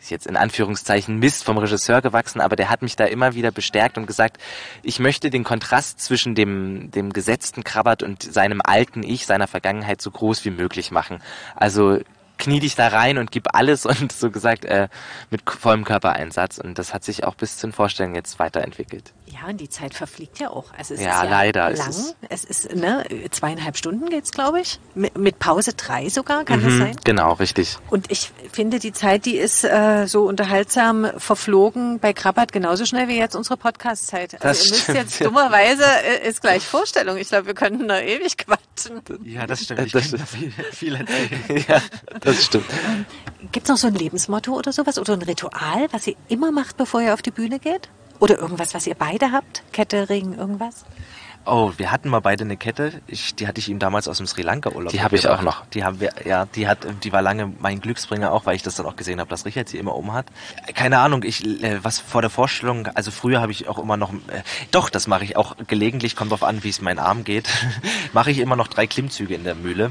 [0.00, 3.50] ist jetzt in Anführungszeichen Mist vom Regisseur gewachsen, aber der hat mich da immer wieder
[3.50, 4.38] bestärkt und gesagt,
[4.82, 10.00] ich möchte den Kontrast zwischen dem, dem gesetzten Krabbert und seinem alten Ich, seiner Vergangenheit
[10.00, 11.20] so groß wie möglich machen.
[11.56, 11.98] Also
[12.38, 14.88] knie dich da rein und gib alles und so gesagt äh,
[15.30, 19.12] mit vollem Körpereinsatz und das hat sich auch bis zu den Vorstellungen jetzt weiterentwickelt.
[19.26, 20.72] Ja, und die Zeit verfliegt ja auch.
[20.76, 21.88] Also es Ja, ist ja leider, es lang.
[21.90, 24.80] ist- Es ist, ne, zweieinhalb Stunden geht's, glaube ich.
[24.94, 26.96] Mit, mit Pause drei sogar, kann das sein?
[27.04, 27.76] Genau, richtig.
[27.90, 33.08] Und ich finde, die Zeit, die ist äh, so unterhaltsam verflogen bei Krabbert genauso schnell
[33.08, 34.34] wie jetzt unsere Podcast-Zeit.
[34.42, 35.26] Also Das ihr müsst stimmt, jetzt ja.
[35.26, 37.16] dummerweise, äh, ist gleich Vorstellung.
[37.18, 39.02] Ich glaube, wir könnten noch ewig quatschen.
[39.24, 39.80] Ja, das stimmt.
[39.80, 41.64] Ich Das da viel, viel erzählen.
[41.68, 41.82] ja,
[42.28, 42.66] das stimmt.
[43.52, 44.98] Gibt's noch so ein Lebensmotto oder sowas?
[44.98, 47.88] Oder ein Ritual, was ihr immer macht, bevor ihr auf die Bühne geht?
[48.20, 49.62] Oder irgendwas, was ihr beide habt?
[49.72, 50.84] Kette, Ring, irgendwas?
[51.46, 53.00] Oh, wir hatten mal beide eine Kette.
[53.06, 54.92] Ich, die hatte ich ihm damals aus dem Sri Lanka Urlaub.
[54.92, 55.64] Die habe ich auch noch.
[55.66, 58.74] Die haben wir, ja, die hat, die war lange mein Glücksbringer auch, weil ich das
[58.74, 60.26] dann auch gesehen habe, dass Richard sie immer um hat.
[60.74, 64.12] Keine Ahnung, ich, äh, was vor der Vorstellung, also früher habe ich auch immer noch,
[64.12, 67.48] äh, doch, das mache ich auch gelegentlich, kommt drauf an, wie es meinem Arm geht,
[68.12, 69.90] mache ich immer noch drei Klimmzüge in der Mühle.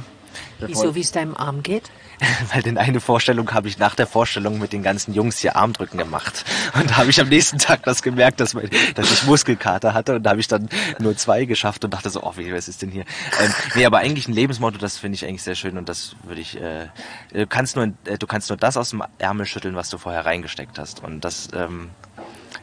[0.60, 1.92] Wieso, wie es deinem Arm geht?
[2.54, 5.98] Weil in eine Vorstellung habe ich nach der Vorstellung mit den ganzen Jungs hier Armdrücken
[5.98, 6.46] gemacht.
[6.74, 10.16] Und da habe ich am nächsten Tag das gemerkt, dass, mein, dass ich Muskelkater hatte.
[10.16, 10.68] Und da habe ich dann
[11.00, 13.06] nur zwei geschafft und dachte so, oh, wie, was ist denn hier?
[13.40, 15.78] Ähm, nee, aber eigentlich ein Lebensmotto, das finde ich eigentlich sehr schön.
[15.78, 16.88] Und das würde ich, äh,
[17.34, 20.26] du kannst nur, äh, du kannst nur das aus dem Ärmel schütteln, was du vorher
[20.26, 21.04] reingesteckt hast.
[21.04, 21.92] Und das, ähm,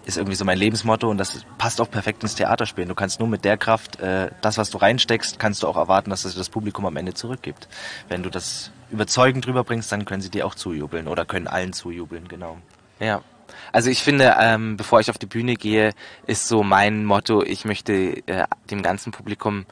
[0.05, 2.89] ist irgendwie so mein Lebensmotto und das passt auch perfekt ins Theaterspielen.
[2.89, 6.11] Du kannst nur mit der Kraft, äh, das, was du reinsteckst, kannst du auch erwarten,
[6.11, 7.69] dass es das Publikum am Ende zurückgibt.
[8.09, 12.29] Wenn du das überzeugend rüberbringst, dann können sie dir auch zujubeln oder können allen zujubeln,
[12.29, 12.59] genau.
[13.01, 13.23] Ja.
[13.73, 15.93] Also ich finde, ähm, bevor ich auf die Bühne gehe,
[16.27, 17.93] ist so mein Motto, ich möchte
[18.27, 19.65] äh, dem ganzen Publikum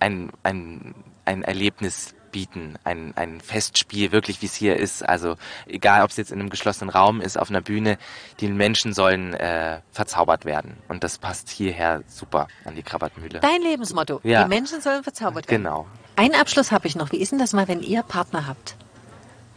[0.00, 0.94] ein, ein,
[1.24, 5.06] ein Erlebnis bieten, ein, ein Festspiel, wirklich wie es hier ist.
[5.06, 7.98] Also egal, ob es jetzt in einem geschlossenen Raum ist, auf einer Bühne,
[8.40, 10.76] die Menschen sollen äh, verzaubert werden.
[10.88, 13.40] Und das passt hierher super an die Krabbertmühle.
[13.40, 14.20] Dein Lebensmotto.
[14.22, 14.44] Ja.
[14.44, 15.64] Die Menschen sollen verzaubert werden.
[15.64, 15.86] Genau.
[16.16, 17.12] Einen Abschluss habe ich noch.
[17.12, 18.76] Wie ist denn das mal, wenn ihr Partner habt?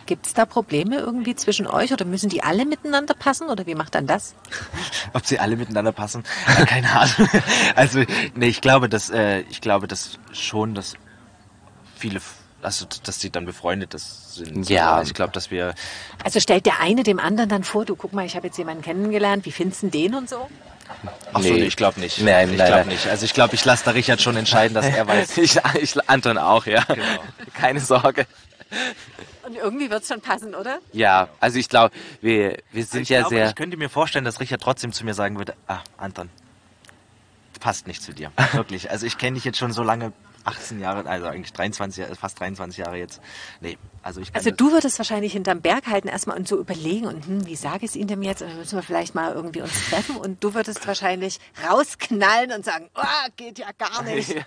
[0.09, 3.75] Gibt es da Probleme irgendwie zwischen euch oder müssen die alle miteinander passen oder wie
[3.75, 4.33] macht dann das?
[5.13, 6.23] Ob sie alle miteinander passen?
[6.47, 7.29] Äh, Keine Ahnung.
[7.75, 8.03] Also,
[8.33, 10.95] nee, ich glaube, dass, äh, ich glaube, dass schon, dass
[11.95, 12.21] viele,
[12.61, 14.69] also, dass die dann befreundet das sind.
[14.69, 15.01] Ja.
[15.01, 15.73] Ich glaube, dass wir,
[16.23, 18.81] Also stellt der eine dem anderen dann vor, du guck mal, ich habe jetzt jemanden
[18.83, 20.49] kennengelernt, wie findest du den und so?
[21.33, 21.63] ach so, Nee.
[21.65, 22.19] ich glaube nicht.
[22.21, 22.87] Nein, ich nein, glaube nein.
[22.89, 23.07] nicht.
[23.07, 25.37] Also, ich glaube, ich lasse da Richard schon entscheiden, dass er weiß.
[25.37, 26.83] Ich, ich, Anton auch, ja.
[26.83, 27.03] Genau.
[27.53, 28.25] Keine Sorge.
[29.45, 30.79] Und irgendwie wird's schon passen, oder?
[30.93, 33.49] Ja, also ich glaube, wir, wir sind ich ja glaube, sehr...
[33.49, 36.29] Ich könnte mir vorstellen, dass Richard trotzdem zu mir sagen würde, ah, Anton,
[37.59, 38.31] passt nicht zu dir.
[38.53, 38.89] Wirklich.
[38.91, 40.13] Also ich kenne dich jetzt schon so lange,
[40.45, 43.21] 18 Jahre, also eigentlich 23, Jahre- fast 23 Jahre jetzt.
[43.61, 47.25] Nee, also ich Also du würdest wahrscheinlich hinterm Berg halten erstmal und so überlegen und
[47.25, 48.41] hm, wie sage ich es ihm denn jetzt?
[48.41, 52.65] Und dann müssen wir vielleicht mal irgendwie uns treffen und du würdest wahrscheinlich rausknallen und
[52.65, 53.01] sagen, oh,
[53.35, 54.29] geht ja gar nicht.
[54.33, 54.43] ja,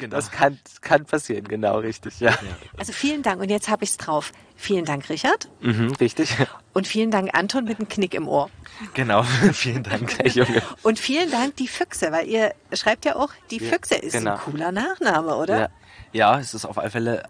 [0.00, 0.16] genau.
[0.16, 2.36] Das kann, kann passieren, genau, richtig, ja.
[2.76, 4.32] Also vielen Dank und jetzt habe ich's drauf.
[4.60, 5.48] Vielen Dank, Richard.
[5.60, 6.36] Mhm, richtig.
[6.74, 8.50] Und vielen Dank, Anton, mit einem Knick im Ohr.
[8.92, 10.18] Genau, vielen Dank.
[10.18, 10.62] Hey, Junge.
[10.82, 14.32] Und vielen Dank, die Füchse, weil ihr schreibt ja auch, die Füchse ist genau.
[14.32, 15.58] ein cooler Nachname, oder?
[15.60, 15.68] Ja.
[16.12, 17.22] Ja, es ist auf alle Fälle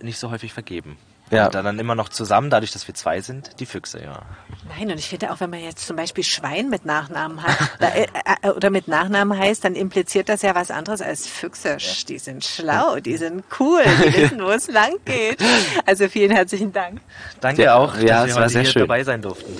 [0.00, 0.96] nicht so häufig vergeben.
[1.30, 1.46] Ja.
[1.46, 4.22] Und dann, immer noch zusammen, dadurch, dass wir zwei sind, die Füchse, ja.
[4.68, 7.88] Nein, und ich finde auch, wenn man jetzt zum Beispiel Schwein mit Nachnamen hat da,
[7.88, 8.06] äh,
[8.42, 11.78] äh, oder mit Nachnamen heißt, dann impliziert das ja was anderes als Füchse.
[12.08, 15.38] Die sind schlau, die sind cool, die wissen, wo es lang geht.
[15.84, 17.00] Also vielen herzlichen Dank.
[17.40, 18.82] Danke Ja, auch, ja, dass es wir war sehr hier schön.
[18.82, 19.52] dabei sein durften.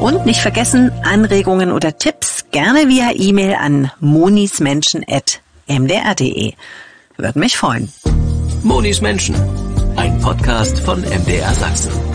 [0.00, 6.54] Und nicht vergessen, Anregungen oder Tipps gerne via E-Mail an monismenschen.mdr.de.
[7.16, 7.92] Würde mich freuen.
[8.64, 9.34] Monis Menschen.
[9.96, 12.11] Ein Podcast von MDR Sachsen.